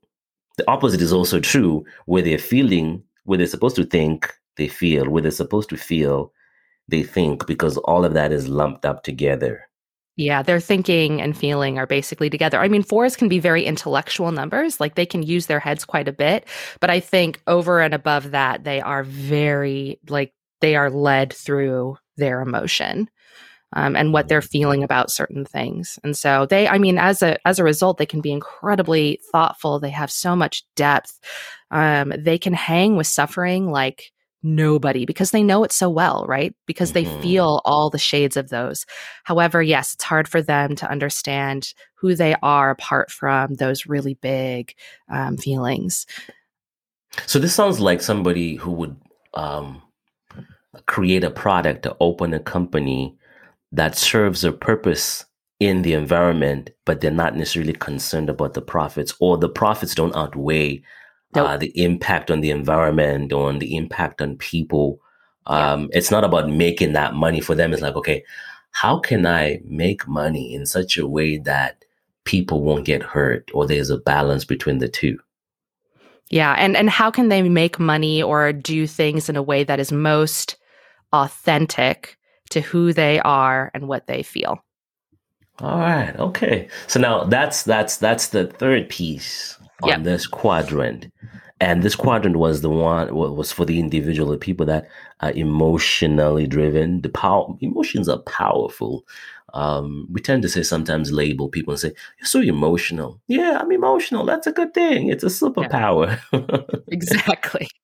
[0.58, 5.08] the opposite is also true, where they're feeling, where they're supposed to think, they feel.
[5.08, 6.32] Where they're supposed to feel,
[6.88, 9.66] they think, because all of that is lumped up together.
[10.16, 12.60] Yeah, their thinking and feeling are basically together.
[12.60, 16.06] I mean, fours can be very intellectual numbers, like they can use their heads quite
[16.06, 16.46] a bit.
[16.80, 21.96] But I think over and above that, they are very, like, they are led through
[22.16, 23.10] their emotion
[23.74, 25.98] um, and what they're feeling about certain things.
[26.04, 29.80] And so they, I mean, as a as a result, they can be incredibly thoughtful.
[29.80, 31.20] They have so much depth.
[31.70, 34.12] Um, they can hang with suffering like
[34.44, 36.54] nobody because they know it so well, right?
[36.66, 37.22] Because they mm-hmm.
[37.22, 38.86] feel all the shades of those.
[39.24, 44.14] However, yes, it's hard for them to understand who they are apart from those really
[44.14, 44.74] big
[45.08, 46.06] um, feelings.
[47.26, 48.96] So this sounds like somebody who would
[49.34, 49.82] um,
[50.86, 53.16] create a product to open a company
[53.72, 55.24] that serves a purpose
[55.60, 60.14] in the environment, but they're not necessarily concerned about the profits, or the profits don't
[60.14, 60.82] outweigh
[61.34, 61.48] nope.
[61.48, 65.00] uh, the impact on the environment on the impact on people.
[65.46, 65.98] Um, yeah.
[65.98, 67.72] It's not about making that money for them.
[67.72, 68.24] It's like, okay,
[68.70, 71.84] how can I make money in such a way that
[72.24, 75.18] people won't get hurt, or there's a balance between the two?
[76.30, 79.78] Yeah, and and how can they make money or do things in a way that
[79.78, 80.56] is most
[81.12, 82.18] authentic
[82.50, 84.62] to who they are and what they feel.
[85.60, 86.14] All right.
[86.16, 86.68] Okay.
[86.88, 90.02] So now that's that's that's the third piece on yep.
[90.02, 91.10] this quadrant.
[91.60, 94.88] And this quadrant was the one was for the individual, the people that
[95.20, 97.00] are emotionally driven.
[97.00, 99.06] The power emotions are powerful.
[99.54, 103.20] Um, we tend to say sometimes label people and say, You're so emotional.
[103.28, 104.26] Yeah, I'm emotional.
[104.26, 105.08] That's a good thing.
[105.08, 106.18] It's a superpower.
[106.32, 106.80] Yeah.
[106.88, 107.68] exactly.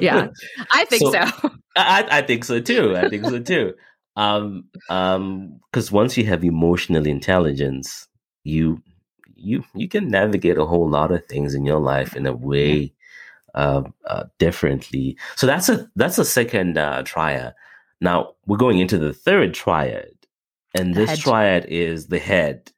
[0.00, 0.28] Yeah.
[0.72, 1.12] I think so.
[1.12, 1.50] so.
[1.76, 2.96] I, I think so too.
[2.96, 3.74] I think so too.
[4.16, 8.08] Um, um, because once you have emotional intelligence,
[8.42, 8.82] you
[9.44, 12.92] you you can navigate a whole lot of things in your life in a way
[13.54, 15.16] uh, uh differently.
[15.36, 17.54] So that's a that's a second uh, triad.
[18.00, 20.14] Now we're going into the third triad,
[20.76, 21.18] and the this head.
[21.18, 22.72] triad is the head.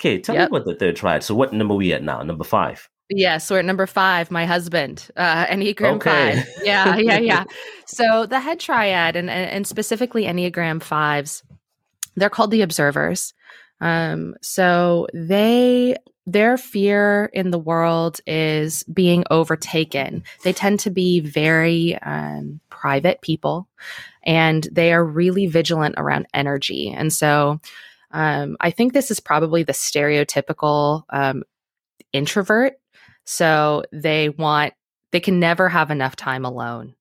[0.00, 0.50] Okay, tell yep.
[0.50, 1.22] me about the third triad.
[1.22, 2.22] So what number we at now?
[2.22, 2.88] Number five.
[3.08, 6.36] Yes, we're at number five, my husband, uh, Enneagram okay.
[6.36, 6.48] five.
[6.64, 7.44] Yeah, yeah, yeah.
[7.86, 11.44] so the head triad and, and specifically Enneagram fives,
[12.16, 13.32] they're called the observers.
[13.80, 15.96] Um, so they
[16.28, 20.24] their fear in the world is being overtaken.
[20.42, 23.68] They tend to be very um, private people,
[24.24, 26.90] and they are really vigilant around energy.
[26.90, 27.60] And so,
[28.10, 31.44] um, I think this is probably the stereotypical um,
[32.12, 32.74] introvert
[33.26, 34.72] so they want,
[35.10, 36.94] they can never have enough time alone.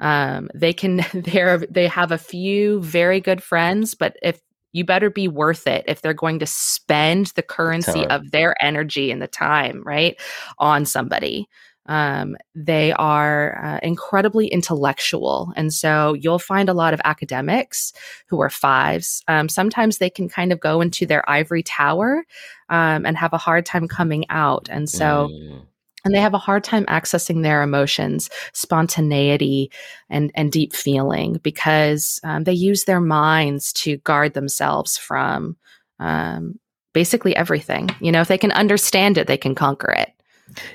[0.00, 4.40] Um, they can, they're, they have a few very good friends, but if
[4.72, 8.10] you better be worth it if they're going to spend the currency time.
[8.10, 10.20] of their energy and the time, right,
[10.58, 11.48] on somebody.
[11.86, 15.52] Um, they are uh, incredibly intellectual.
[15.56, 17.94] And so you'll find a lot of academics
[18.26, 19.22] who are fives.
[19.26, 22.24] Um, sometimes they can kind of go into their ivory tower
[22.68, 24.68] um, and have a hard time coming out.
[24.70, 25.28] And so.
[25.32, 25.66] Mm.
[26.08, 29.70] And they have a hard time accessing their emotions, spontaneity,
[30.08, 35.58] and, and deep feeling because um, they use their minds to guard themselves from
[35.98, 36.58] um,
[36.94, 37.90] basically everything.
[38.00, 40.10] You know, if they can understand it, they can conquer it.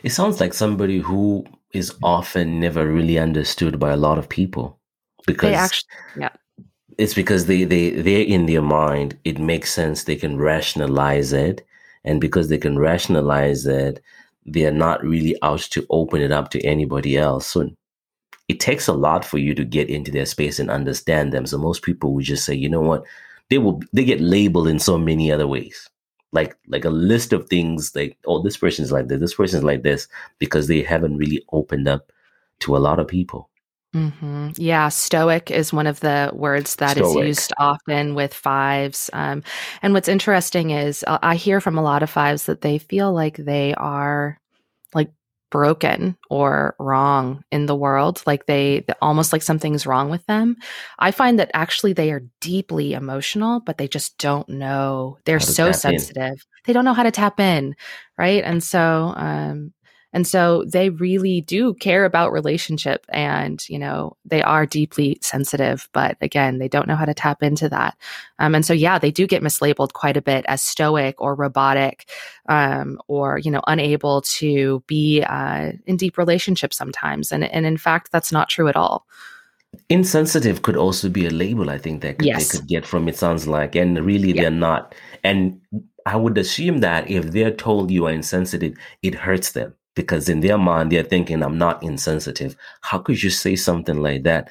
[0.03, 4.77] It sounds like somebody who is often never really understood by a lot of people
[5.25, 6.29] because they actually, yeah.
[6.99, 9.17] It's because they, they, they're in their mind.
[9.23, 10.03] It makes sense.
[10.03, 11.65] They can rationalize it.
[12.03, 13.99] And because they can rationalize it,
[14.45, 17.47] they're not really out to open it up to anybody else.
[17.47, 17.69] So
[18.47, 21.45] it takes a lot for you to get into their space and understand them.
[21.45, 23.03] So most people would just say, you know what?
[23.49, 25.89] They will, they get labeled in so many other ways
[26.33, 29.83] like like a list of things like oh this person's like this this person's like
[29.83, 30.07] this
[30.39, 32.11] because they haven't really opened up
[32.59, 33.49] to a lot of people
[33.93, 39.09] hmm Yeah, stoic is one of the words that is stoic used often with fives.
[39.13, 39.43] Um,
[39.83, 43.13] and what's interesting is uh, I hear from a lot of fives that they feel
[43.13, 44.39] like they are
[44.95, 45.11] like
[45.51, 50.57] broken or wrong in the world, like they almost like something's wrong with them.
[50.99, 55.17] I find that actually they are deeply emotional, but they just don't know.
[55.25, 56.45] They're so tap in sensitive.
[56.65, 57.75] They don't know how to tap in,
[58.17, 58.43] right?
[58.43, 59.73] And so, um,
[60.13, 65.89] and so they really do care about relationship and, you know, they are deeply sensitive,
[65.91, 67.97] but again, they don't know how to tap into that.
[68.39, 72.09] Um, and so, yeah, they do get mislabeled quite a bit as stoic or robotic
[72.47, 77.31] um, or, you know, unable to be uh, in deep relationships sometimes.
[77.31, 79.05] And, and in fact, that's not true at all.
[79.89, 83.17] insensitive could also be a label i think that could, they could get from it
[83.17, 84.43] sounds like and really Yeah.
[84.43, 85.59] they're not and
[86.05, 90.39] i would assume that if they're told you are insensitive it hurts them because in
[90.41, 94.49] their mind they're thinking i'm not insensitive how could you say something like that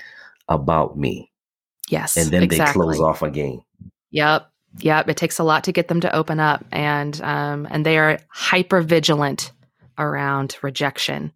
[0.48, 1.30] about me
[1.88, 2.16] Yes.
[2.16, 2.72] and then exactly.
[2.72, 3.60] they close off again
[4.10, 4.48] Yep.
[4.78, 5.08] Yep.
[5.08, 8.18] It takes a lot to get them to open up and um and they are
[8.28, 9.52] hyper vigilant
[9.98, 11.32] around rejection.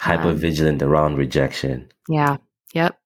[0.00, 2.36] hyper Um, vigilant around rejection yeah.
[2.74, 2.98] Yep.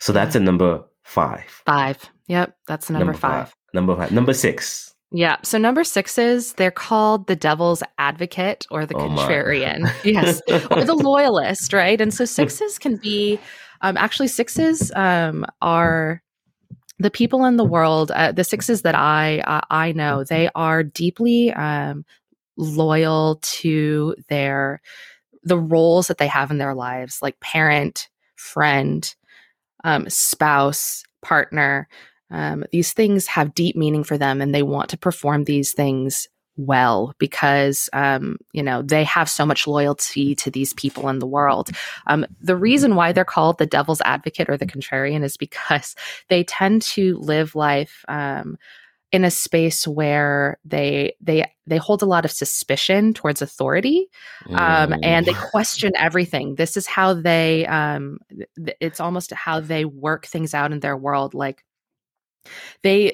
[0.00, 1.98] so that's a number five Five.
[2.28, 2.56] Yep.
[2.66, 3.54] That's number, five.
[3.74, 5.36] number five number six Yeah.
[5.42, 9.92] So number sixes, they're called the devil's advocate or the oh contrarian.
[10.04, 10.40] yes.
[10.70, 12.00] Or the loyalist, right?
[12.00, 13.38] And so sixes can be
[13.82, 16.22] um actually sixes um are
[17.02, 20.82] the people in the world, uh, the sixes that I uh, I know, they are
[20.82, 22.04] deeply um,
[22.56, 24.80] loyal to their
[25.42, 29.14] the roles that they have in their lives, like parent, friend,
[29.84, 31.88] um, spouse, partner.
[32.32, 36.28] Um, these things have deep meaning for them, and they want to perform these things
[36.56, 41.26] well because um, you know they have so much loyalty to these people in the
[41.26, 41.70] world.
[42.06, 45.94] Um, the reason why they're called the devil's advocate or the contrarian is because
[46.28, 48.58] they tend to live life um,
[49.12, 54.08] in a space where they they they hold a lot of suspicion towards authority
[54.54, 55.40] um, and they Mm.
[55.50, 56.54] question everything.
[56.56, 58.18] This is how they um,
[58.80, 61.34] it's almost how they work things out in their world.
[61.34, 61.64] Like
[62.82, 63.12] they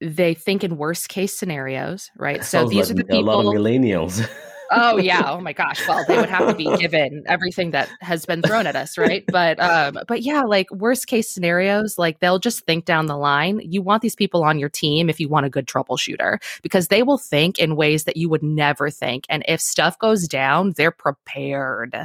[0.00, 2.44] they think in worst case scenarios, right?
[2.44, 3.64] So Sounds these like are the a lot of people.
[3.64, 4.28] millennials
[4.70, 5.20] Oh yeah.
[5.30, 5.86] Oh my gosh.
[5.86, 9.24] Well, they would have to be given everything that has been thrown at us, right?
[9.28, 13.60] But um, but yeah, like worst case scenarios, like they'll just think down the line.
[13.62, 17.02] You want these people on your team if you want a good troubleshooter because they
[17.02, 19.24] will think in ways that you would never think.
[19.28, 21.96] And if stuff goes down, they're prepared.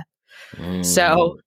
[0.57, 0.85] Mm.
[0.85, 1.39] so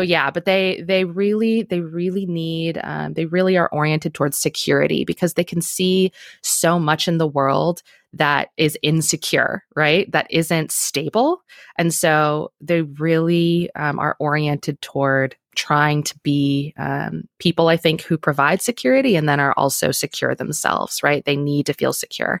[0.00, 5.04] yeah, but they they really they really need um, they really are oriented towards security
[5.04, 10.10] because they can see so much in the world that is insecure, right?
[10.12, 11.42] That isn't stable,
[11.76, 18.02] and so they really um, are oriented toward trying to be um, people I think
[18.02, 21.24] who provide security and then are also secure themselves, right?
[21.24, 22.40] They need to feel secure.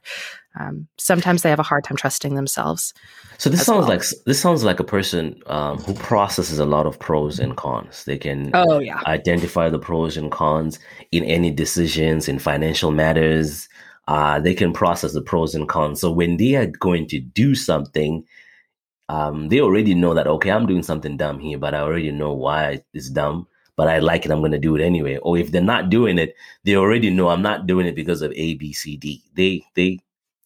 [0.58, 2.92] Um, sometimes they have a hard time trusting themselves.
[3.38, 3.96] So this sounds well.
[3.96, 8.04] like this sounds like a person um, who processes a lot of pros and cons.
[8.04, 10.78] They can Oh yeah, identify the pros and cons
[11.10, 13.68] in any decisions in financial matters.
[14.08, 16.00] Uh, they can process the pros and cons.
[16.00, 18.24] So when they are going to do something,
[19.08, 22.32] um, they already know that okay, I'm doing something dumb here, but I already know
[22.32, 23.46] why it's dumb.
[23.74, 24.30] But I like it.
[24.30, 25.16] I'm going to do it anyway.
[25.16, 26.34] Or if they're not doing it,
[26.64, 29.22] they already know I'm not doing it because of A, B, C, D.
[29.34, 29.98] They they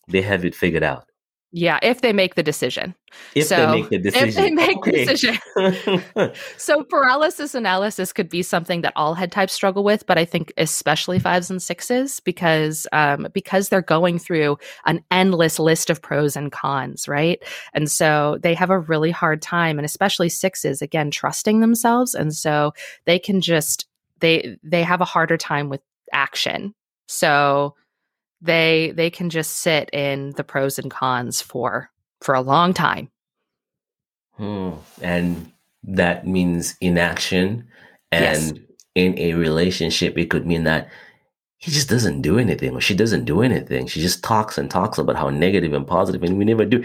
[0.08, 1.04] they have it figured out.
[1.52, 1.78] yeah.
[1.82, 2.94] If they make the decision.
[3.34, 5.38] If So, they make the decision, If they make the decision.
[6.58, 10.52] So paralysis analysis could be something that all head types struggle with, but I think
[10.58, 16.36] especially fives and sixes because um, because they're going through an endless list of pros
[16.36, 17.42] and cons, right?
[17.72, 22.34] And so they have a really hard time, and especially sixes again trusting themselves, and
[22.34, 22.72] so
[23.06, 23.86] they can just
[24.20, 25.80] they they have a harder time with
[26.12, 26.74] action.
[27.08, 27.76] So
[28.40, 33.10] they they can just sit in the pros and cons for for a long time.
[34.32, 34.72] Hmm.
[35.00, 35.52] And
[35.84, 37.68] that means inaction.
[38.12, 38.50] Yes.
[38.50, 40.88] And in a relationship, it could mean that
[41.58, 43.86] he just doesn't do anything or she doesn't do anything.
[43.86, 46.84] She just talks and talks about how negative and positive, and we never do.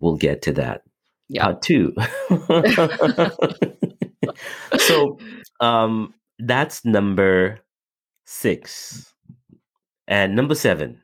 [0.00, 0.82] We'll get to that.
[1.28, 1.44] Yeah.
[1.44, 1.94] Part two.
[4.78, 5.18] so
[5.60, 7.60] um that's number
[8.26, 9.09] six.
[10.10, 11.00] And number seven.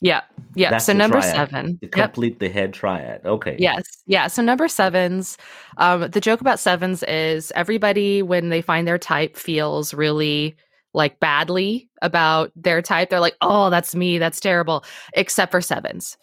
[0.00, 0.22] Yeah.
[0.54, 0.70] Yeah.
[0.70, 1.34] That's so number triad.
[1.34, 1.78] seven.
[1.78, 1.92] To Yep.
[1.92, 3.24] complete the head triad.
[3.24, 3.56] Okay.
[3.58, 3.84] Yes.
[4.06, 4.26] Yeah.
[4.26, 5.38] So number sevens,
[5.78, 10.56] um, the joke about sevens is everybody, when they find their type, feels really
[10.92, 13.10] like badly about their type.
[13.10, 14.18] They're like, oh, that's me.
[14.18, 14.84] That's terrible.
[15.14, 16.16] Except for sevens.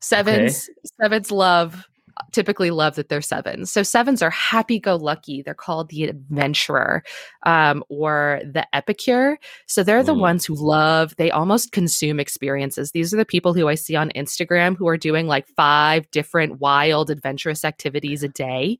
[0.00, 0.88] Sevens okay.
[1.02, 1.86] sevens love
[2.32, 3.70] typically love that they're sevens.
[3.70, 5.42] So sevens are happy go lucky.
[5.42, 7.02] They're called the adventurer
[7.44, 9.38] um, or the epicure.
[9.66, 10.20] So they're the mm.
[10.20, 12.92] ones who love, they almost consume experiences.
[12.92, 16.60] These are the people who I see on Instagram who are doing like five different
[16.60, 18.78] wild, adventurous activities a day.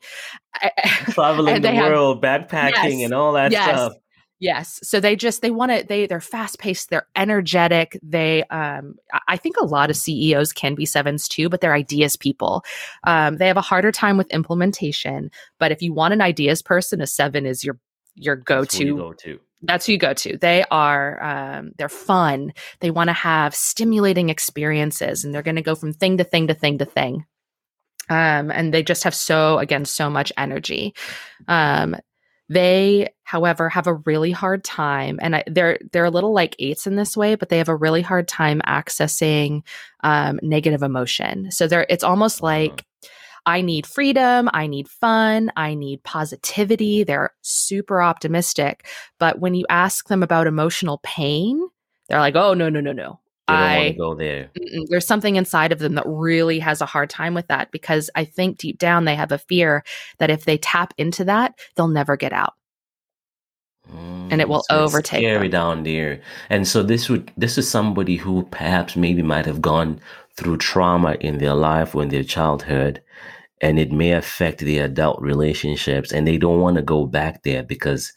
[1.10, 3.64] Traveling the world, have, backpacking, yes, and all that yes.
[3.64, 3.92] stuff.
[4.40, 4.80] Yes.
[4.82, 8.00] So they just they want to they they're fast paced, they're energetic.
[8.02, 8.96] They um
[9.28, 12.64] I think a lot of CEOs can be sevens too, but they're ideas people.
[13.04, 17.02] Um they have a harder time with implementation, but if you want an ideas person,
[17.02, 17.78] a seven is your
[18.14, 18.96] your go-to.
[18.96, 19.38] go to.
[19.62, 20.38] That's who you go to.
[20.38, 22.54] They are um they're fun.
[22.80, 26.46] They want to have stimulating experiences and they're going to go from thing to thing
[26.48, 27.26] to thing to thing.
[28.08, 30.94] Um, and they just have so again so much energy
[31.46, 31.94] um,
[32.50, 36.84] they, however, have a really hard time, and I, they're they're a little like eights
[36.84, 39.62] in this way, but they have a really hard time accessing
[40.02, 41.52] um, negative emotion.
[41.52, 42.46] So they're it's almost uh-huh.
[42.48, 42.84] like
[43.46, 47.04] I need freedom, I need fun, I need positivity.
[47.04, 48.84] They're super optimistic,
[49.20, 51.60] but when you ask them about emotional pain,
[52.08, 53.19] they're like, "Oh no, no, no, no.
[53.50, 54.50] I, want to go there.
[54.88, 58.24] There's something inside of them that really has a hard time with that because I
[58.24, 59.84] think deep down they have a fear
[60.18, 62.54] that if they tap into that, they'll never get out.
[63.92, 65.50] Mm, and it will so overtake scary them.
[65.50, 66.20] down there.
[66.48, 70.00] And so this would this is somebody who perhaps maybe might have gone
[70.36, 73.02] through trauma in their life or in their childhood
[73.60, 77.62] and it may affect their adult relationships and they don't want to go back there
[77.62, 78.12] because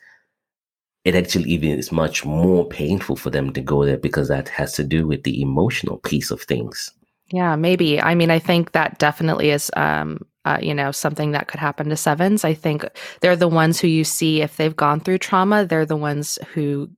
[1.05, 4.73] it actually even is much more painful for them to go there because that has
[4.73, 6.91] to do with the emotional piece of things.
[7.31, 8.01] Yeah, maybe.
[8.01, 11.89] I mean, I think that definitely is, um, uh, you know, something that could happen
[11.89, 12.45] to sevens.
[12.45, 12.85] I think
[13.21, 15.65] they're the ones who you see if they've gone through trauma.
[15.65, 16.89] They're the ones who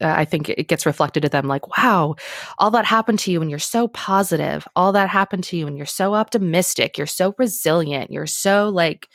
[0.00, 2.14] uh, I think it gets reflected to them like, wow,
[2.58, 4.66] all that happened to you and you're so positive.
[4.76, 6.96] All that happened to you and you're so optimistic.
[6.96, 8.10] You're so resilient.
[8.10, 9.08] You're so like,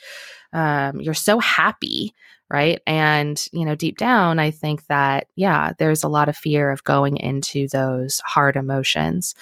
[0.52, 2.14] um, you're so happy
[2.50, 2.80] right?
[2.86, 6.84] And you know deep down i think that yeah there's a lot of fear of
[6.84, 9.34] going into those hard emotions.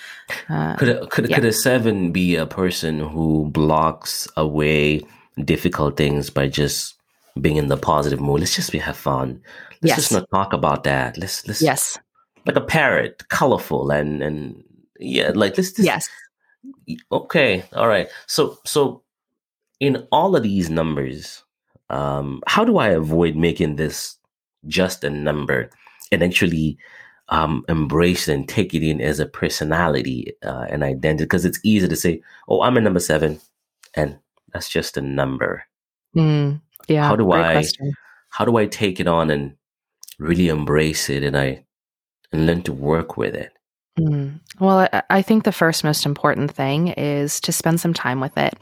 [0.48, 1.36] Uh, could a, could, yeah.
[1.36, 5.02] could a seven be a person who blocks away
[5.44, 6.94] difficult things by just
[7.40, 8.40] being in the positive mood.
[8.40, 9.40] Let's just be have fun.
[9.82, 9.96] Let's yes.
[9.96, 11.18] just not talk about that.
[11.18, 11.98] Let's let's yes.
[12.46, 14.62] like a parrot colorful and and
[14.98, 16.08] yeah like let's yes.
[17.12, 18.08] okay all right.
[18.26, 19.02] So so
[19.80, 21.44] in all of these numbers
[21.90, 24.16] um, how do I avoid making this
[24.66, 25.70] just a number
[26.10, 26.78] and actually
[27.28, 31.24] um, embrace and take it in as a personality uh, and identity?
[31.24, 33.40] Because it's easy to say, "Oh, I'm a number seven,
[33.94, 34.18] and
[34.52, 35.64] that's just a number."
[36.14, 37.06] Mm, yeah.
[37.06, 37.54] How do I?
[37.54, 37.92] Question.
[38.30, 39.56] How do I take it on and
[40.18, 41.64] really embrace it and I
[42.32, 43.55] and learn to work with it?
[43.98, 44.40] Mm.
[44.60, 48.54] Well, I think the first most important thing is to spend some time with it.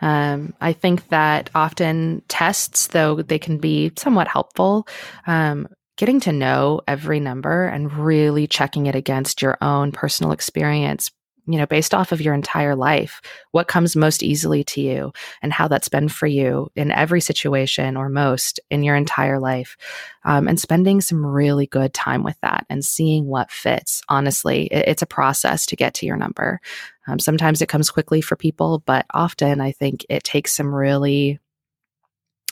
[0.00, 4.88] Um, I think that often tests, though they can be somewhat helpful,
[5.26, 11.10] um, getting to know every number and really checking it against your own personal experience
[11.46, 13.20] you know, based off of your entire life,
[13.50, 15.12] what comes most easily to you
[15.42, 19.76] and how that's been for you in every situation or most in your entire life.
[20.24, 24.02] Um, and spending some really good time with that and seeing what fits.
[24.08, 26.60] Honestly, it, it's a process to get to your number.
[27.08, 31.40] Um, sometimes it comes quickly for people, but often I think it takes some really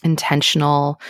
[0.02, 1.00] intentional,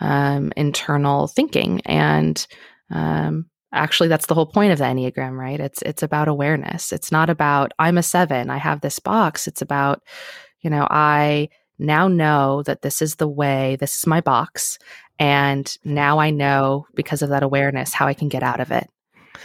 [0.00, 2.46] um, internal thinking and,
[2.90, 5.60] um, actually that's the whole point of the enneagram right?
[5.60, 6.92] It's it's about awareness.
[6.92, 9.46] It's not about i'm a 7 i have this box.
[9.46, 10.02] It's about
[10.60, 11.48] you know i
[11.78, 14.78] now know that this is the way this is my box
[15.18, 18.88] and now i know because of that awareness how i can get out of it.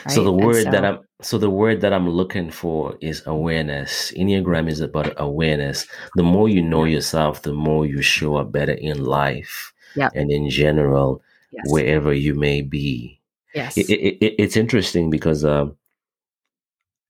[0.05, 0.13] Right?
[0.13, 4.13] so the word so, that i'm so the word that i'm looking for is awareness.
[4.15, 5.85] Enneagram is about awareness.
[6.15, 10.11] The more you know yourself the more you show up better in life yep.
[10.15, 11.21] and in general
[11.51, 11.65] yes.
[11.67, 13.18] wherever you may be
[13.53, 13.77] Yes.
[13.77, 15.75] It, it, it, it's interesting because um,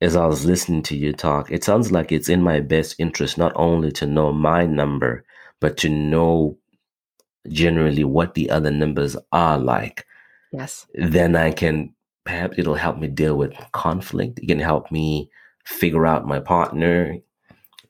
[0.02, 3.38] as I was listening to you talk, it sounds like it's in my best interest
[3.38, 5.26] not only to know my number,
[5.60, 6.58] but to know
[7.50, 10.06] generally what the other numbers are like.
[10.52, 10.88] Yes.
[10.94, 11.94] Then I can,
[12.26, 14.40] perhaps it'll help me deal with conflict.
[14.40, 15.30] It can help me
[15.66, 17.18] figure out my partner.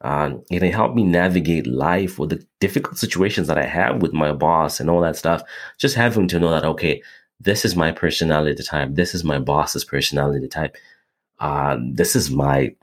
[0.01, 4.13] Um, it can help me navigate life or the difficult situations that I have with
[4.13, 5.43] my boss and all that stuff.
[5.77, 7.03] Just having to know that, okay,
[7.39, 8.89] this is my personality type.
[8.91, 10.75] This is my boss's personality type.
[11.39, 12.75] Uh, this is my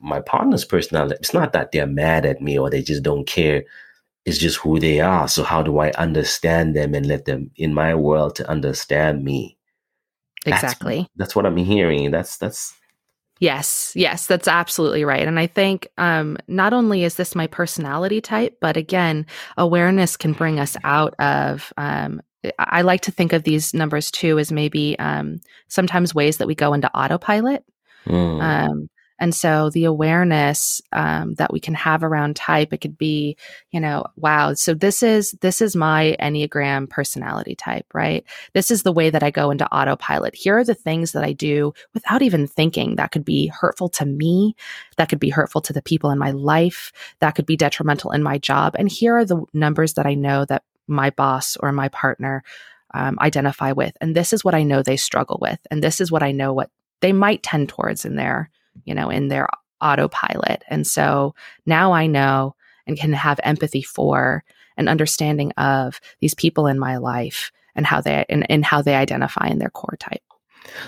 [0.00, 1.16] my partner's personality.
[1.18, 3.64] It's not that they're mad at me or they just don't care.
[4.24, 5.26] It's just who they are.
[5.26, 9.56] So how do I understand them and let them in my world to understand me?
[10.46, 10.98] Exactly.
[10.98, 12.10] That's, that's what I'm hearing.
[12.10, 12.74] That's that's
[13.40, 15.26] Yes, yes, that's absolutely right.
[15.26, 19.24] And I think um, not only is this my personality type, but again,
[19.56, 21.72] awareness can bring us out of.
[21.78, 22.20] Um,
[22.58, 26.54] I like to think of these numbers too as maybe um, sometimes ways that we
[26.54, 27.64] go into autopilot.
[28.06, 28.42] Mm.
[28.42, 28.88] Um,
[29.20, 33.36] and so the awareness um, that we can have around type, it could be,
[33.70, 34.54] you know, wow.
[34.54, 38.24] So this is this is my Enneagram personality type, right?
[38.54, 40.34] This is the way that I go into autopilot.
[40.34, 44.06] Here are the things that I do without even thinking that could be hurtful to
[44.06, 44.56] me,
[44.96, 48.22] that could be hurtful to the people in my life, that could be detrimental in
[48.22, 48.74] my job.
[48.78, 52.42] And here are the numbers that I know that my boss or my partner
[52.92, 53.96] um, identify with.
[54.00, 55.58] And this is what I know they struggle with.
[55.70, 56.70] And this is what I know what
[57.00, 58.50] they might tend towards in their
[58.84, 59.48] you know, in their
[59.80, 60.62] autopilot.
[60.68, 61.34] And so
[61.66, 62.54] now I know
[62.86, 64.44] and can have empathy for
[64.76, 68.94] an understanding of these people in my life and how they and, and how they
[68.94, 70.22] identify in their core type.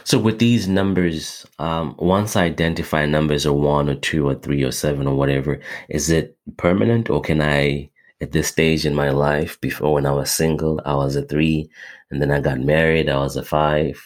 [0.04, 4.62] So with these numbers, um, once I identify numbers are one or two or three
[4.62, 7.90] or seven or whatever, is it permanent or can I
[8.22, 11.68] at this stage in my life before when I was single, I was a three
[12.10, 14.00] and then I got married, I was a five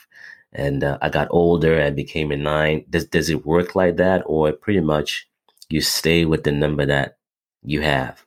[0.53, 2.87] and uh, I got older, I became a nine.
[2.89, 5.29] Does does it work like that, or pretty much
[5.69, 7.19] you stay with the number that
[7.63, 8.25] you have?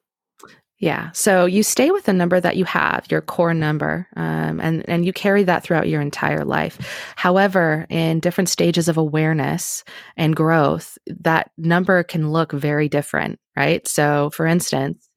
[0.78, 1.12] Yeah.
[1.12, 5.06] So you stay with the number that you have, your core number, um, and and
[5.06, 6.78] you carry that throughout your entire life.
[7.18, 9.84] However, in different stages of awareness
[10.16, 13.86] and growth, that number can look very different, right?
[13.88, 15.10] So, for instance,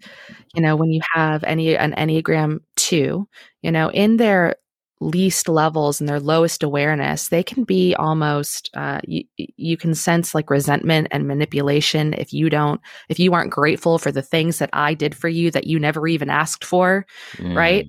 [0.52, 3.28] you know, when you have any an Enneagram two,
[3.62, 4.56] you know, in their
[5.00, 10.34] least levels and their lowest awareness, they can be almost, uh, you, you can sense
[10.34, 14.70] like resentment and manipulation if you don't, if you aren't grateful for the things that
[14.72, 17.56] I did for you that you never even asked for, mm.
[17.56, 17.86] right?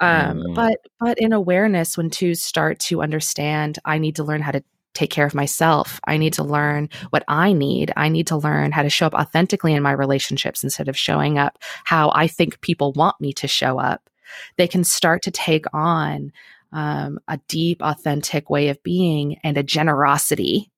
[0.00, 0.54] Um, mm.
[0.54, 4.62] But, but in awareness, when twos start to understand, I need to learn how to
[4.94, 6.00] take care of myself.
[6.04, 7.92] I need to learn what I need.
[7.96, 11.38] I need to learn how to show up authentically in my relationships instead of showing
[11.38, 14.08] up how I think people want me to show up.
[14.56, 16.32] They can start to take on
[16.72, 20.70] um, a deep, authentic way of being and a generosity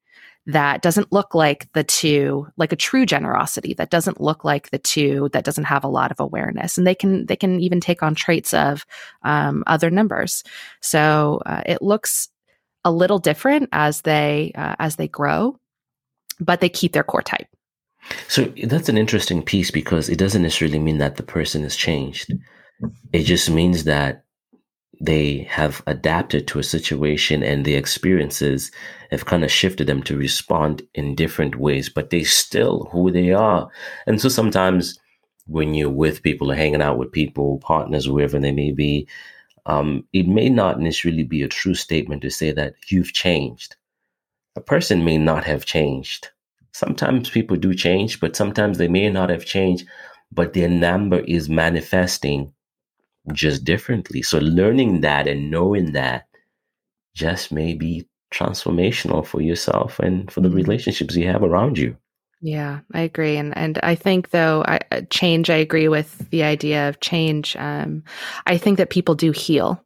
[0.46, 4.78] that doesn't look like the two like a true generosity that doesn't look like the
[4.78, 8.02] two that doesn't have a lot of awareness and they can they can even take
[8.02, 8.86] on traits of
[9.24, 10.44] um, other numbers
[10.80, 12.28] so uh, it looks
[12.86, 15.58] a little different as they uh, as they grow
[16.38, 17.48] but they keep their core type
[18.28, 22.32] so that's an interesting piece because it doesn't necessarily mean that the person has changed
[23.12, 24.22] it just means that
[25.00, 28.70] they have adapted to a situation and the experiences
[29.10, 33.32] have kind of shifted them to respond in different ways, but they still who they
[33.32, 33.68] are.
[34.06, 34.98] And so sometimes
[35.46, 39.06] when you're with people or hanging out with people, partners, wherever they may be,
[39.66, 43.76] um, it may not necessarily be a true statement to say that you've changed.
[44.54, 46.28] A person may not have changed.
[46.72, 49.86] Sometimes people do change, but sometimes they may not have changed,
[50.32, 52.52] but their number is manifesting
[53.32, 54.22] just differently.
[54.22, 56.28] So learning that and knowing that
[57.14, 60.58] just may be transformational for yourself and for the mm-hmm.
[60.58, 61.96] relationships you have around you.
[62.40, 65.48] Yeah, I agree, and and I think though I, uh, change.
[65.48, 67.56] I agree with the idea of change.
[67.56, 68.04] Um,
[68.46, 69.82] I think that people do heal,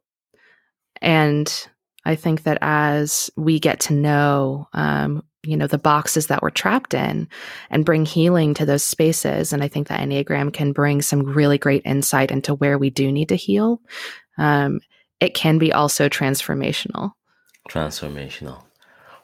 [1.01, 1.67] and
[2.05, 6.49] I think that as we get to know um, you know the boxes that we're
[6.49, 7.27] trapped in
[7.69, 11.57] and bring healing to those spaces and i think that enneagram can bring some really
[11.57, 13.81] great insight into where we do need to heal
[14.37, 14.79] um,
[15.19, 17.13] it can be also transformational
[17.69, 18.63] transformational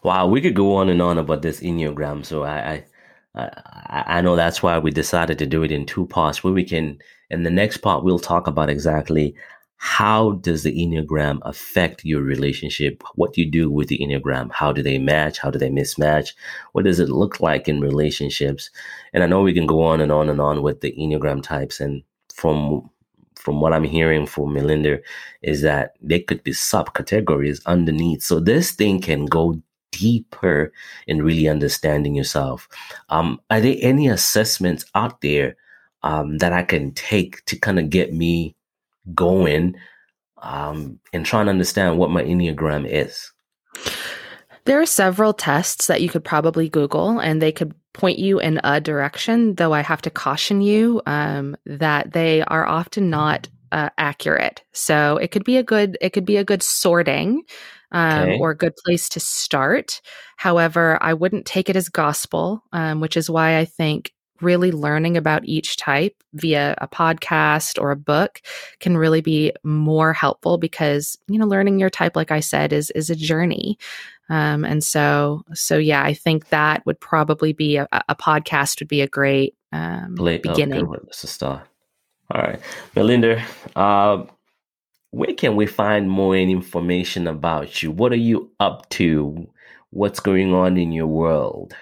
[0.04, 2.86] wow we could go on and on about this enneagram so i i
[3.38, 6.98] i know that's why we decided to do it in two parts where we can
[7.30, 9.36] in the next part we'll talk about exactly
[9.78, 13.04] how does the Enneagram affect your relationship?
[13.14, 14.52] What do you do with the Enneagram?
[14.52, 15.38] How do they match?
[15.38, 16.34] How do they mismatch?
[16.72, 18.72] What does it look like in relationships?
[19.14, 21.80] And I know we can go on and on and on with the Enneagram types.
[21.80, 22.90] And from
[23.36, 25.00] from what I'm hearing from Melinda
[25.42, 28.24] is that there could be subcategories underneath.
[28.24, 29.62] So this thing can go
[29.92, 30.72] deeper
[31.08, 32.68] in really understanding yourself.
[33.10, 35.56] Um, are there any assessments out there
[36.04, 38.56] um, that I can take to kind of get me
[39.14, 39.76] going
[40.42, 43.32] um, and trying to understand what my Enneagram is?
[44.66, 48.60] There are several tests that you could probably Google and they could point you in
[48.64, 53.90] a direction, though I have to caution you um, that they are often not uh,
[53.98, 54.64] accurate.
[54.74, 57.44] So it could be a good it could be a good sorting
[57.92, 58.40] um, okay.
[58.40, 60.02] or a good place to start.
[60.38, 65.18] However, I wouldn't take it as gospel, um, which is why I think really learning
[65.18, 68.42] about each type via a podcast or a book
[68.80, 72.92] can really be more helpful because you know learning your type like i said is
[72.92, 73.78] is a journey
[74.30, 78.88] um, and so so yeah i think that would probably be a, a podcast would
[78.88, 81.68] be a great um, beginning okay, that's a start
[82.32, 82.60] all right
[82.96, 83.44] melinda
[83.76, 84.24] uh,
[85.12, 89.48] where can we find more information about you what are you up to
[89.92, 91.74] what's going on in your world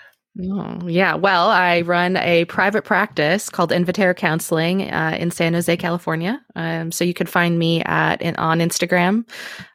[0.44, 1.16] Oh, yeah.
[1.16, 6.42] Well, I run a private practice called Invitere Counseling uh, in San Jose, California.
[6.58, 9.30] Um, so you could find me at in, on Instagram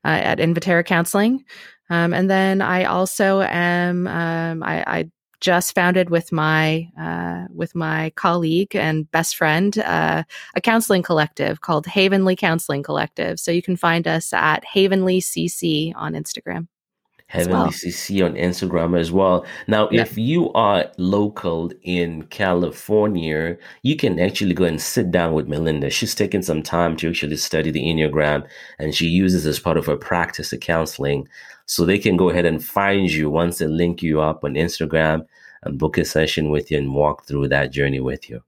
[0.04, 1.44] uh, at Invitere Counseling.
[1.88, 7.74] Um, and then I also am um, I, I, just founded with my uh, with
[7.74, 10.22] my colleague and best friend uh,
[10.54, 13.40] a counseling collective called Havenly Counseling Collective.
[13.40, 16.68] So you can find us at Havenly CC on Instagram.
[17.30, 17.68] Heavenly well.
[17.68, 19.46] CC on Instagram as well.
[19.68, 20.00] Now, yeah.
[20.00, 25.90] if you are local in California, you can actually go and sit down with Melinda.
[25.90, 28.48] She's taken some time to actually study the Enneagram
[28.80, 31.28] and she uses as part of her practice of counseling.
[31.66, 35.24] So they can go ahead and find you once they link you up on Instagram
[35.62, 38.42] and book a session with you and walk through that journey with you.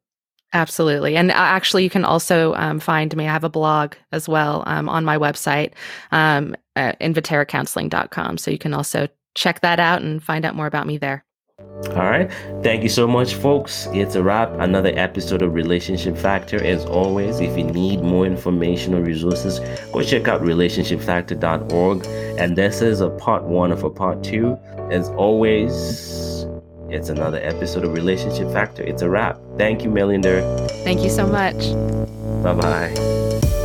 [0.54, 1.16] Absolutely.
[1.16, 3.26] And uh, actually, you can also um, find me.
[3.26, 5.72] I have a blog as well um, on my website,
[6.10, 8.38] um, at inviterecounseling.com.
[8.38, 11.24] So you can also check that out and find out more about me there.
[11.90, 12.30] All right.
[12.62, 13.88] Thank you so much, folks.
[13.92, 14.52] It's a wrap.
[14.58, 16.62] Another episode of Relationship Factor.
[16.62, 19.58] As always, if you need more information or resources,
[19.92, 22.06] go check out relationshipfactor.org.
[22.38, 24.56] And this is a part one of a part two.
[24.90, 26.46] As always,
[26.88, 28.82] it's another episode of Relationship Factor.
[28.82, 29.38] It's a wrap.
[29.58, 30.68] Thank you, Melinda.
[30.84, 31.56] Thank you so much.
[32.42, 33.58] Bye bye.